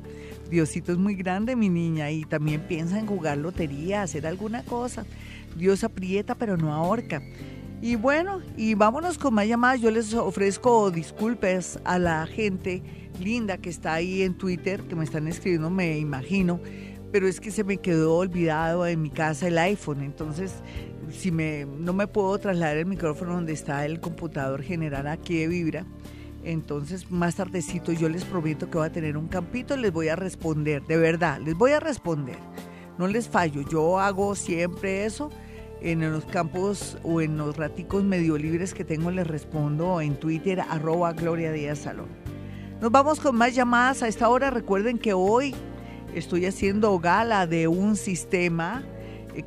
[0.51, 5.07] Diosito es muy grande, mi niña, y también piensa en jugar lotería, hacer alguna cosa.
[5.57, 7.23] Dios aprieta, pero no ahorca.
[7.81, 9.81] Y bueno, y vámonos con más llamadas.
[9.81, 12.83] Yo les ofrezco disculpas a la gente
[13.19, 16.61] linda que está ahí en Twitter, que me están escribiendo, me imagino,
[17.11, 20.03] pero es que se me quedó olvidado en mi casa el iPhone.
[20.03, 20.57] Entonces,
[21.11, 25.49] si me, no me puedo trasladar el micrófono donde está el computador general aquí de
[25.49, 25.87] Vibra,
[26.45, 30.17] entonces, más tardecito yo les prometo que voy a tener un campito les voy a
[30.17, 32.39] responder, de verdad, les voy a responder.
[32.99, 35.31] No les fallo, yo hago siempre eso.
[35.81, 40.61] En los campos o en los raticos medio libres que tengo les respondo en Twitter
[40.61, 42.07] arroba Gloria Díaz Salón.
[42.81, 44.51] Nos vamos con más llamadas a esta hora.
[44.51, 45.55] Recuerden que hoy
[46.15, 48.85] estoy haciendo gala de un sistema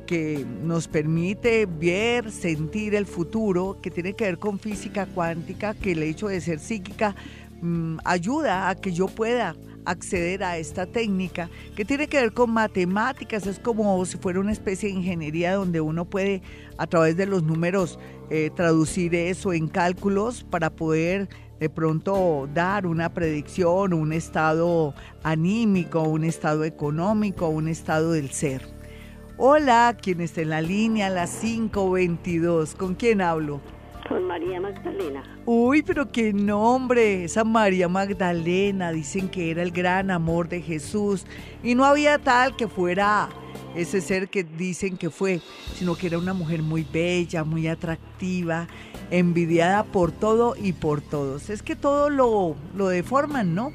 [0.06, 5.92] que nos permite ver, sentir el futuro, que tiene que ver con física cuántica, que
[5.92, 7.14] el hecho de ser psíquica
[7.60, 12.50] mm, ayuda a que yo pueda acceder a esta técnica que tiene que ver con
[12.50, 16.42] matemáticas, es como si fuera una especie de ingeniería donde uno puede
[16.76, 21.28] a través de los números eh, traducir eso en cálculos para poder
[21.60, 28.75] de pronto dar una predicción, un estado anímico, un estado económico, un estado del ser.
[29.38, 31.10] Hola, ¿quién está en la línea?
[31.10, 32.74] Las 522.
[32.74, 33.60] ¿Con quién hablo?
[34.08, 35.22] Con María Magdalena.
[35.44, 37.24] Uy, pero qué nombre.
[37.24, 38.92] Esa María Magdalena.
[38.92, 41.26] Dicen que era el gran amor de Jesús.
[41.62, 43.28] Y no había tal que fuera
[43.74, 45.42] ese ser que dicen que fue,
[45.74, 48.66] sino que era una mujer muy bella, muy atractiva,
[49.10, 51.50] envidiada por todo y por todos.
[51.50, 53.72] Es que todo lo, lo deforman, ¿no?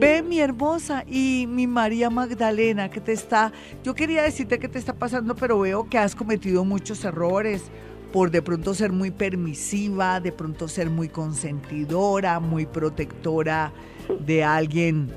[0.00, 3.52] Ve mi hermosa y mi María Magdalena que te está,
[3.84, 7.64] yo quería decirte que te está pasando, pero veo que has cometido muchos errores
[8.12, 13.72] por de pronto ser muy permisiva, de pronto ser muy consentidora, muy protectora
[14.20, 15.10] de alguien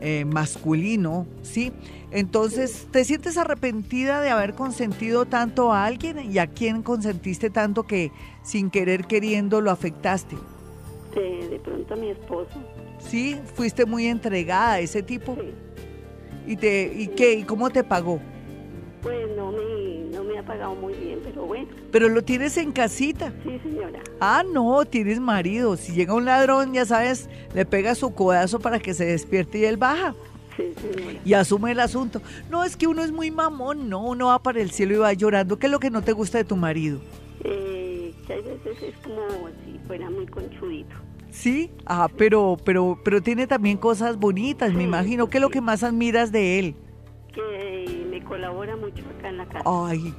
[0.00, 1.72] eh, masculino, ¿sí?
[2.12, 7.84] Entonces, ¿te sientes arrepentida de haber consentido tanto a alguien y a quién consentiste tanto
[7.84, 10.36] que sin querer queriendo lo afectaste?
[11.14, 12.62] De, pronto a mi esposo.
[12.98, 15.36] Sí, fuiste muy entregada a ese tipo.
[15.36, 16.52] Sí.
[16.52, 17.32] ¿Y, te, y qué?
[17.32, 18.20] ¿Y cómo te pagó?
[19.00, 21.68] Pues no me, no me ha pagado muy bien, pero bueno.
[21.90, 23.32] Pero lo tienes en casita.
[23.42, 24.00] Sí, señora.
[24.20, 25.76] Ah, no, tienes marido.
[25.76, 29.64] Si llega un ladrón, ya sabes, le pega su codazo para que se despierte y
[29.64, 30.14] él baja.
[31.24, 32.20] Y asume el asunto.
[32.50, 35.12] No, es que uno es muy mamón, no, uno va para el cielo y va
[35.12, 35.58] llorando.
[35.58, 37.00] ¿Qué es lo que no te gusta de tu marido?
[37.44, 39.22] Eh, que hay veces es como
[39.64, 40.94] si fuera muy conchudito.
[41.30, 45.28] Sí, ah, pero, pero, pero tiene también cosas bonitas, me imagino.
[45.28, 46.76] ¿Qué es lo que más admiras de él?
[47.32, 49.64] Que me colabora mucho acá en la casa.
[49.64, 50.14] Ay,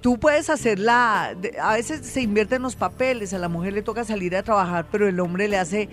[0.00, 4.34] tú puedes hacerla, a veces se invierten los papeles, a la mujer le toca salir
[4.34, 5.88] a trabajar, pero el hombre le hace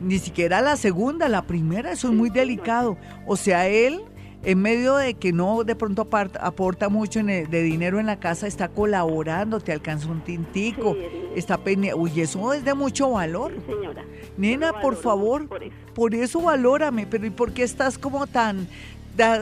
[0.00, 2.96] ni siquiera la segunda, la primera, eso es muy delicado.
[3.26, 4.02] O sea, él,
[4.42, 6.08] en medio de que no de pronto
[6.40, 10.96] aporta mucho de dinero en la casa, está colaborando, te alcanza un tintico,
[11.36, 11.98] está pendiente.
[11.98, 13.52] Uy, eso es de mucho valor.
[13.66, 14.04] señora.
[14.36, 15.74] Nena, por favor, por eso.
[15.94, 18.68] por eso valórame, pero ¿y por qué estás como tan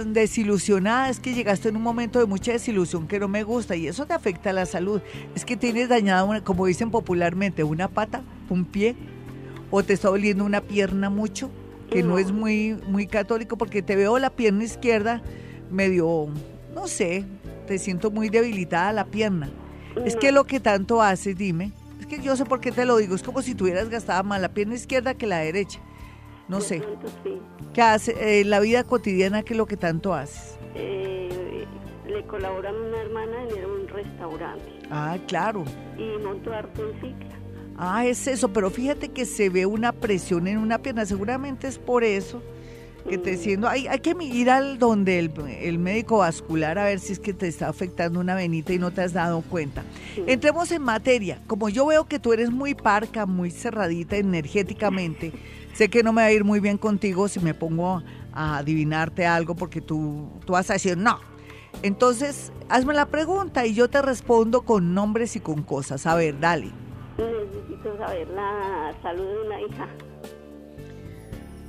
[0.06, 3.86] desilusionada, es que llegaste en un momento de mucha desilusión que no me gusta y
[3.86, 5.00] eso te afecta a la salud.
[5.34, 8.96] Es que tienes dañada, como dicen popularmente, una pata, un pie,
[9.70, 11.50] o te está doliendo una pierna mucho,
[11.90, 15.22] que no, es muy, muy católico, porque te veo la pierna izquierda
[15.70, 16.28] medio,
[16.74, 17.24] no sé,
[17.66, 19.50] te siento muy debilitada la pierna.
[20.04, 22.96] Es que lo que tanto haces, dime, es que yo sé por qué te lo
[22.98, 25.80] digo, es como si tuvieras gastada más la pierna izquierda que la derecha.
[26.48, 26.82] No sé.
[27.74, 30.58] ¿Qué hace en eh, la vida cotidiana qué es lo que tanto haces?
[30.74, 31.66] Eh,
[32.06, 34.64] le colabora a una hermana en un restaurante.
[34.90, 35.64] Ah, claro.
[35.98, 37.27] Y monto harto en cicla.
[37.80, 41.78] Ah, es eso, pero fíjate que se ve una presión en una pierna, seguramente es
[41.78, 42.42] por eso
[43.08, 47.12] que te siendo, hay, hay que ir al donde el, médico vascular a ver si
[47.12, 49.84] es que te está afectando una venita y no te has dado cuenta.
[50.26, 51.40] Entremos en materia.
[51.46, 55.32] Como yo veo que tú eres muy parca, muy cerradita energéticamente,
[55.72, 58.02] sé que no me va a ir muy bien contigo si me pongo
[58.32, 61.20] a adivinarte algo porque tú, tú vas a decir no.
[61.82, 66.06] Entonces, hazme la pregunta y yo te respondo con nombres y con cosas.
[66.06, 66.72] A ver, dale
[67.24, 69.88] necesito saber la salud de una hija.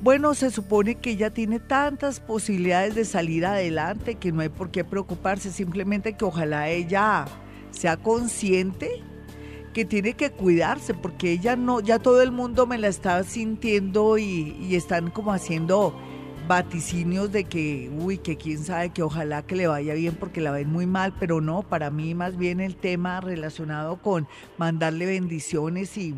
[0.02, 4.72] bueno, se supone que ella tiene tantas posibilidades de salir adelante que no hay por
[4.72, 7.26] qué preocuparse, simplemente que ojalá ella
[7.72, 9.04] sea consciente
[9.74, 14.18] que tiene que cuidarse, porque ella no, ya todo el mundo me la está sintiendo
[14.18, 15.94] y, y están como haciendo
[16.50, 20.50] vaticinios de que, uy, que quién sabe, que ojalá que le vaya bien porque la
[20.50, 24.28] ven muy mal, pero no, para mí más bien el tema relacionado con
[24.58, 26.16] mandarle bendiciones y,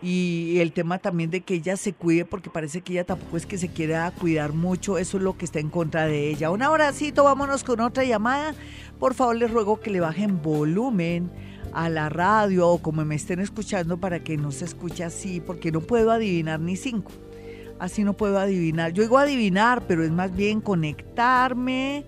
[0.00, 3.44] y el tema también de que ella se cuide porque parece que ella tampoco es
[3.44, 6.50] que se quiera cuidar mucho, eso es lo que está en contra de ella.
[6.50, 8.54] Un abracito, vámonos con otra llamada.
[8.98, 11.30] Por favor, les ruego que le bajen volumen
[11.74, 15.70] a la radio o como me estén escuchando para que no se escuche así, porque
[15.70, 17.12] no puedo adivinar ni cinco
[17.78, 18.92] así no puedo adivinar.
[18.92, 22.04] Yo digo adivinar, pero es más bien conectarme,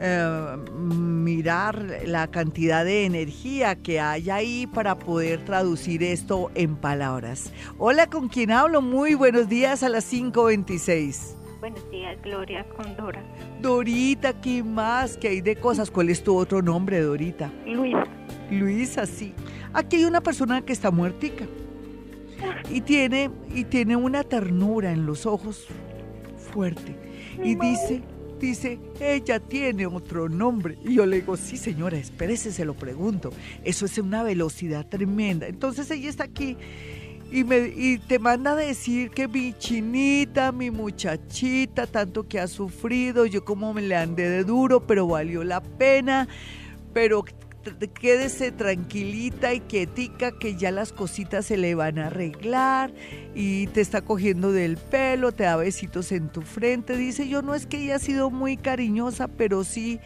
[0.00, 7.52] eh, mirar la cantidad de energía que hay ahí para poder traducir esto en palabras.
[7.78, 8.82] Hola, ¿con quién hablo?
[8.82, 11.36] Muy buenos días a las 5.26.
[11.60, 13.22] Buenos días, Gloria, con Dora.
[13.62, 15.16] Dorita, ¿qué más?
[15.16, 15.90] ¿Qué hay de cosas?
[15.90, 17.50] ¿Cuál es tu otro nombre, Dorita?
[17.66, 18.04] Luisa.
[18.50, 19.32] Luisa, sí.
[19.72, 21.46] Aquí hay una persona que está muertica
[22.70, 25.66] y tiene, y tiene una ternura en los ojos
[26.52, 26.96] fuerte.
[27.42, 28.02] Y dice,
[28.40, 30.78] dice, ella tiene otro nombre.
[30.84, 33.30] Y yo le digo, sí señora, espérese, se lo pregunto.
[33.64, 35.46] Eso es una velocidad tremenda.
[35.46, 36.56] Entonces ella está aquí
[37.34, 42.46] y, me, y te manda a decir que mi chinita, mi muchachita, tanto que ha
[42.46, 46.28] sufrido, yo como me le andé de duro, pero valió la pena,
[46.92, 47.24] pero
[47.94, 52.92] quédese tranquilita y quietica que ya las cositas se le van a arreglar
[53.34, 56.96] y te está cogiendo del pelo, te da besitos en tu frente.
[56.96, 60.00] Dice, yo no es que ella ha sido muy cariñosa, pero sí,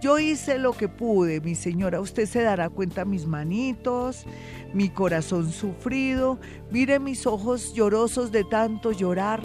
[0.00, 2.00] yo hice lo que pude, mi señora.
[2.00, 4.26] Usted se dará cuenta mis manitos,
[4.74, 6.38] mi corazón sufrido.
[6.70, 9.42] Mire mis ojos llorosos de tanto llorar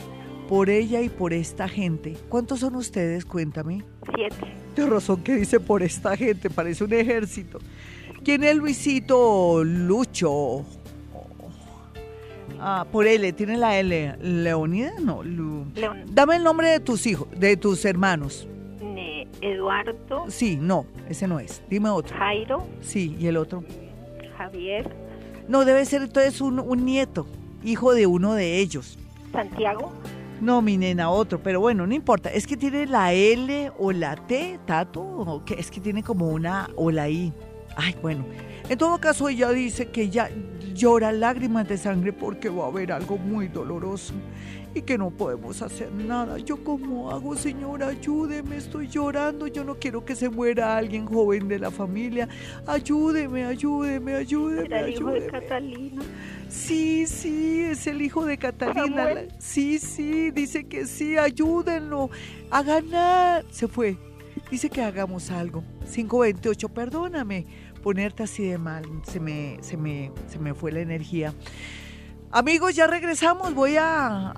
[0.50, 2.18] por ella y por esta gente.
[2.28, 3.24] ¿Cuántos son ustedes?
[3.24, 3.84] Cuéntame.
[4.16, 4.56] Siete.
[4.76, 7.60] De razón que dice por esta gente, parece un ejército.
[8.24, 10.66] ¿Quién es Luisito Lucho?
[12.60, 14.18] Ah, por L, tiene la L.
[14.20, 14.94] ¿Leonida?
[15.00, 15.22] No.
[16.08, 18.48] Dame el nombre de tus hijos, de tus hermanos.
[19.42, 20.26] Eduardo.
[20.28, 21.62] Sí, no, ese no es.
[21.70, 22.18] Dime otro.
[22.18, 22.66] Jairo.
[22.82, 23.64] Sí, ¿y el otro?
[24.36, 24.94] Javier.
[25.48, 27.26] No, debe ser entonces un, un nieto,
[27.64, 28.98] hijo de uno de ellos.
[29.32, 29.94] Santiago.
[30.42, 32.30] No, mi nena, otro, pero bueno, no importa.
[32.32, 36.30] Es que tiene la L o la T, Tato, o que es que tiene como
[36.30, 37.34] una o la I.
[37.76, 38.26] Ay, bueno.
[38.70, 40.30] En todo caso, ella dice que ella
[40.74, 44.14] llora lágrimas de sangre porque va a haber algo muy doloroso
[44.74, 46.38] y que no podemos hacer nada.
[46.38, 47.88] ¿Yo cómo hago, señora?
[47.88, 49.48] Ayúdeme, estoy llorando.
[49.48, 52.28] Yo no quiero que se muera alguien joven de la familia.
[52.66, 54.66] Ayúdeme, ayúdeme, ayúdeme.
[54.66, 56.04] Era el hijo de Catalina.
[56.50, 59.26] Sí, sí, es el hijo de Catalina.
[59.40, 62.10] Sí, sí, dice que sí, ayúdenlo
[62.52, 63.46] a ganar.
[63.52, 63.98] Se fue.
[64.52, 65.64] Dice que hagamos algo.
[65.92, 67.46] 528, perdóname
[67.80, 68.84] ponerte así de mal.
[69.04, 71.34] Se me, se me, se me fue la energía.
[72.32, 73.56] Amigos, ya regresamos.
[73.56, 74.34] Voy a,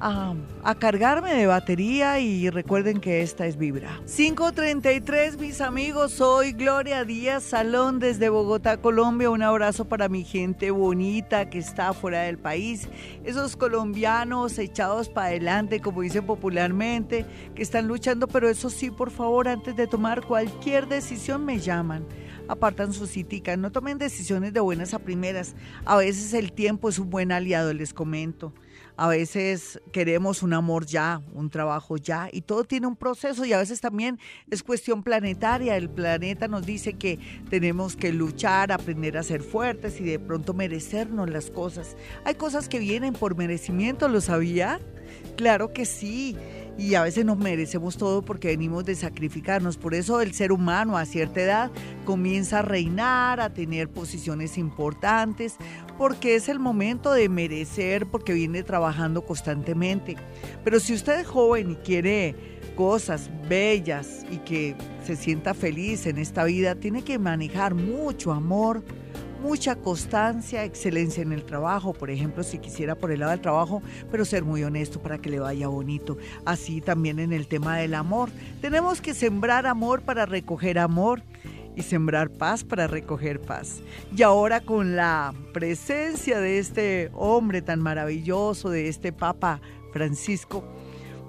[0.63, 3.99] a, cargarme de batería y recuerden que esta es Vibra.
[4.05, 6.13] 533, mis amigos.
[6.13, 9.29] Soy Gloria Díaz Salón desde Bogotá, Colombia.
[9.29, 12.87] Un abrazo para mi gente bonita que está fuera del país.
[13.25, 17.25] Esos colombianos echados para adelante, como dicen popularmente,
[17.55, 18.29] que están luchando.
[18.29, 22.05] Pero eso sí, por favor, antes de tomar cualquier decisión, me llaman
[22.51, 25.55] apartan su citica, no tomen decisiones de buenas a primeras.
[25.85, 28.53] A veces el tiempo es un buen aliado, les comento.
[28.97, 33.53] A veces queremos un amor ya, un trabajo ya, y todo tiene un proceso y
[33.53, 35.77] a veces también es cuestión planetaria.
[35.77, 37.17] El planeta nos dice que
[37.49, 41.95] tenemos que luchar, aprender a ser fuertes y de pronto merecernos las cosas.
[42.25, 44.79] Hay cosas que vienen por merecimiento, ¿lo sabía?
[45.35, 46.37] Claro que sí
[46.77, 49.77] y a veces nos merecemos todo porque venimos de sacrificarnos.
[49.77, 51.71] Por eso el ser humano a cierta edad
[52.05, 55.57] comienza a reinar, a tener posiciones importantes,
[55.97, 60.15] porque es el momento de merecer, porque viene trabajando constantemente.
[60.63, 62.35] Pero si usted es joven y quiere
[62.75, 68.83] cosas bellas y que se sienta feliz en esta vida, tiene que manejar mucho amor,
[69.41, 73.81] mucha constancia, excelencia en el trabajo, por ejemplo, si quisiera por el lado del trabajo,
[74.11, 76.17] pero ser muy honesto para que le vaya bonito.
[76.45, 78.29] Así también en el tema del amor.
[78.61, 81.23] Tenemos que sembrar amor para recoger amor
[81.75, 83.81] y sembrar paz para recoger paz.
[84.15, 89.61] Y ahora con la presencia de este hombre tan maravilloso, de este Papa
[89.91, 90.63] Francisco,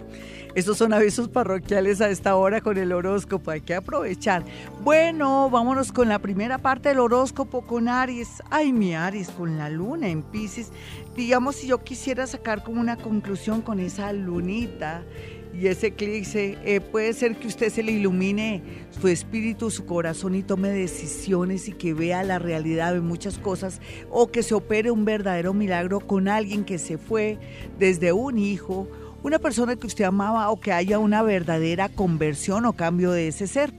[0.55, 4.43] Estos son avisos parroquiales a esta hora con el horóscopo, hay que aprovechar.
[4.84, 8.43] Bueno, vámonos con la primera parte del horóscopo con Aries.
[8.49, 10.72] Ay, mi Aries, con la luna en Pisces.
[11.16, 15.04] Digamos, si yo quisiera sacar como una conclusión con esa lunita
[15.54, 18.62] y ese eclipse, eh, puede ser que usted se le ilumine
[18.99, 23.80] su espíritu, su corazón y tome decisiones y que vea la realidad de muchas cosas
[24.10, 27.38] o que se opere un verdadero milagro con alguien que se fue
[27.78, 28.88] desde un hijo,
[29.22, 33.47] una persona que usted amaba o que haya una verdadera conversión o cambio de ese
[33.47, 33.72] ser.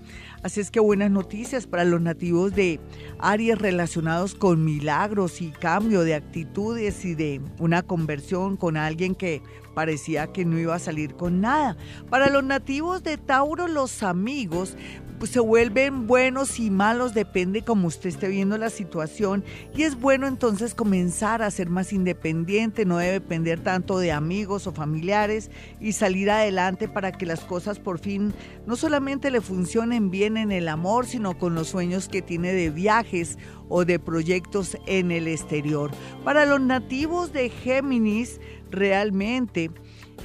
[0.45, 2.79] Así es que buenas noticias para los nativos de
[3.19, 9.41] áreas relacionados con milagros y cambio de actitudes y de una conversión con alguien que
[9.75, 11.79] parecía que no iba a salir con nada.
[12.11, 14.77] Para los nativos de Tauro, los amigos
[15.23, 19.43] se vuelven buenos y malos, depende como usted esté viendo la situación.
[19.75, 24.67] Y es bueno entonces comenzar a ser más independiente, no debe depender tanto de amigos
[24.67, 25.51] o familiares
[25.81, 28.35] y salir adelante para que las cosas por fin
[28.67, 32.71] no solamente le funcionen bien en el amor, sino con los sueños que tiene de
[32.71, 33.39] viajes
[33.69, 35.91] o de proyectos en el exterior.
[36.25, 38.41] Para los nativos de Géminis,
[38.71, 39.71] realmente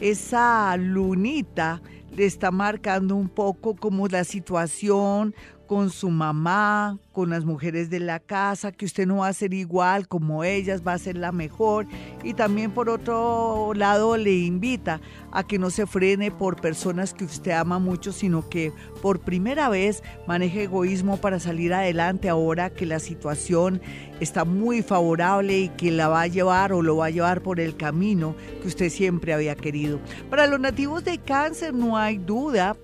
[0.02, 1.82] esa lunita
[2.26, 5.34] está marcando un poco como la situación
[5.70, 9.54] con su mamá, con las mujeres de la casa, que usted no va a ser
[9.54, 11.86] igual como ellas, va a ser la mejor.
[12.24, 15.00] Y también por otro lado le invita
[15.32, 19.70] a que no se frene por personas que usted ama mucho, sino que por primera
[19.70, 23.80] vez maneje egoísmo para salir adelante ahora que la situación
[24.20, 27.60] está muy favorable y que la va a llevar o lo va a llevar por
[27.60, 30.00] el camino que usted siempre había querido.
[30.32, 32.76] Para los nativos de cáncer no hay duda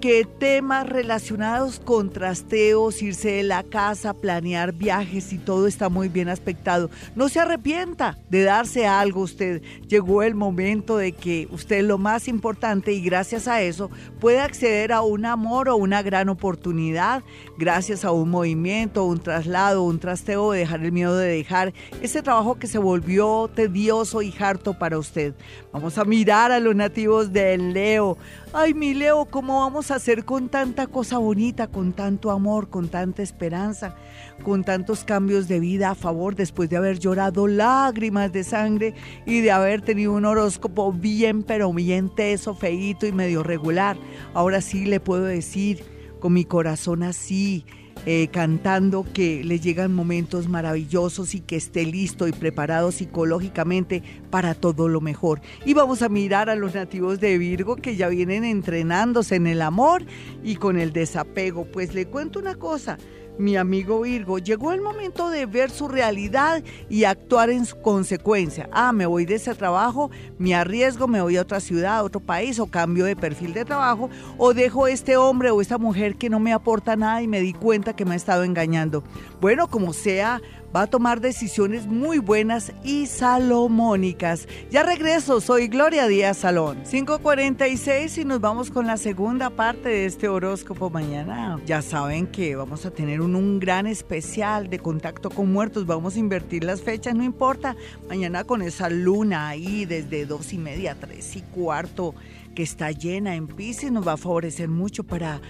[0.00, 6.08] que temas relacionados con trasteos, irse de la casa, planear viajes y todo está muy
[6.08, 6.90] bien aspectado.
[7.14, 9.62] No se arrepienta de darse algo usted.
[9.88, 13.90] Llegó el momento de que usted lo más importante y gracias a eso
[14.20, 17.22] puede acceder a un amor o una gran oportunidad,
[17.58, 22.58] gracias a un movimiento, un traslado, un trasteo, dejar el miedo de dejar ese trabajo
[22.58, 25.34] que se volvió tedioso y harto para usted.
[25.72, 28.16] Vamos a mirar a los nativos del Leo.
[28.52, 33.22] Ay, mi Leo, ¿cómo vamos hacer con tanta cosa bonita, con tanto amor, con tanta
[33.22, 33.96] esperanza,
[34.42, 38.94] con tantos cambios de vida a favor después de haber llorado lágrimas de sangre
[39.26, 43.96] y de haber tenido un horóscopo bien, pero bien teso, feíto y medio regular?
[44.34, 45.84] Ahora sí le puedo decir
[46.20, 47.64] con mi corazón así,
[48.06, 54.54] eh, cantando que le llegan momentos maravillosos y que esté listo y preparado psicológicamente para
[54.54, 55.40] todo lo mejor.
[55.64, 59.62] Y vamos a mirar a los nativos de Virgo que ya vienen entrenándose en el
[59.62, 60.04] amor
[60.42, 61.66] y con el desapego.
[61.66, 62.98] Pues le cuento una cosa
[63.40, 68.68] mi amigo Virgo, llegó el momento de ver su realidad y actuar en consecuencia.
[68.72, 72.20] Ah, me voy de ese trabajo, me arriesgo, me voy a otra ciudad, a otro
[72.20, 76.30] país o cambio de perfil de trabajo o dejo este hombre o esta mujer que
[76.30, 79.02] no me aporta nada y me di cuenta que me ha estado engañando.
[79.40, 80.40] Bueno, como sea,
[80.74, 84.46] va a tomar decisiones muy buenas y salomónicas.
[84.70, 86.82] Ya regreso, soy Gloria Díaz Salón.
[86.88, 91.60] 546 y nos vamos con la segunda parte de este horóscopo mañana.
[91.66, 95.86] Ya saben que vamos a tener un, gran especial de contacto con muertos.
[95.86, 97.74] Vamos a invertir las fechas, no importa.
[98.08, 102.14] Mañana con esa luna ahí desde dos y media, tres y cuarto
[102.54, 105.40] que está llena en Pisces nos va a favorecer mucho para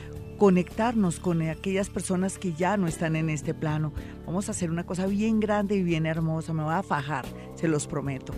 [0.41, 3.93] conectarnos con aquellas personas que ya no están en este plano.
[4.25, 7.27] Vamos a hacer una cosa bien grande y bien hermosa, me va a fajar,
[7.57, 8.33] se los prometo.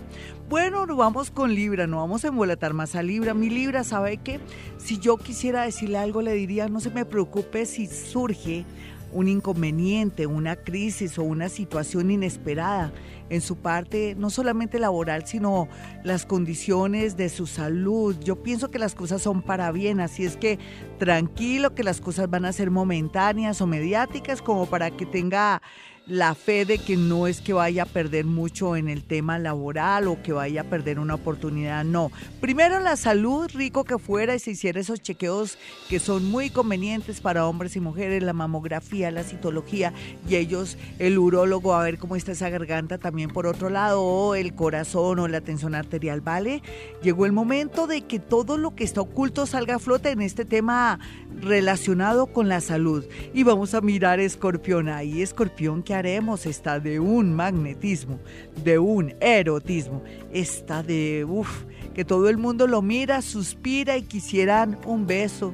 [0.49, 3.33] Bueno, nos vamos con Libra, no vamos a embolatar más a Libra.
[3.33, 4.41] Mi Libra sabe que
[4.77, 8.65] si yo quisiera decirle algo, le diría, no se me preocupe si surge
[9.13, 12.91] un inconveniente, una crisis o una situación inesperada
[13.29, 15.67] en su parte, no solamente laboral, sino
[16.03, 18.15] las condiciones de su salud.
[18.19, 20.59] Yo pienso que las cosas son para bien, así es que
[20.99, 25.61] tranquilo que las cosas van a ser momentáneas o mediáticas como para que tenga
[26.05, 30.07] la fe de que no es que vaya a perder mucho en el tema laboral
[30.07, 32.11] o que vaya a perder una oportunidad, no.
[32.41, 35.57] Primero la salud, rico que fuera y se hiciera esos chequeos
[35.89, 39.93] que son muy convenientes para hombres y mujeres, la mamografía, la citología
[40.27, 44.35] y ellos, el urólogo, a ver cómo está esa garganta también por otro lado, o
[44.35, 46.61] el corazón o la tensión arterial, ¿vale?
[47.01, 50.43] Llegó el momento de que todo lo que está oculto salga a flote en este
[50.43, 50.99] tema
[51.41, 53.05] relacionado con la salud.
[53.33, 54.89] Y vamos a mirar Escorpión.
[54.89, 56.47] Ahí Escorpión, ¿qué haremos?
[56.47, 58.17] Está de un magnetismo,
[58.63, 64.79] de un erotismo, está de, uff, que todo el mundo lo mira, suspira y quisieran
[64.87, 65.53] un beso,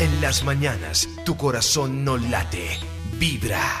[0.00, 2.78] En las mañanas, tu corazón no late
[3.18, 3.78] vibra.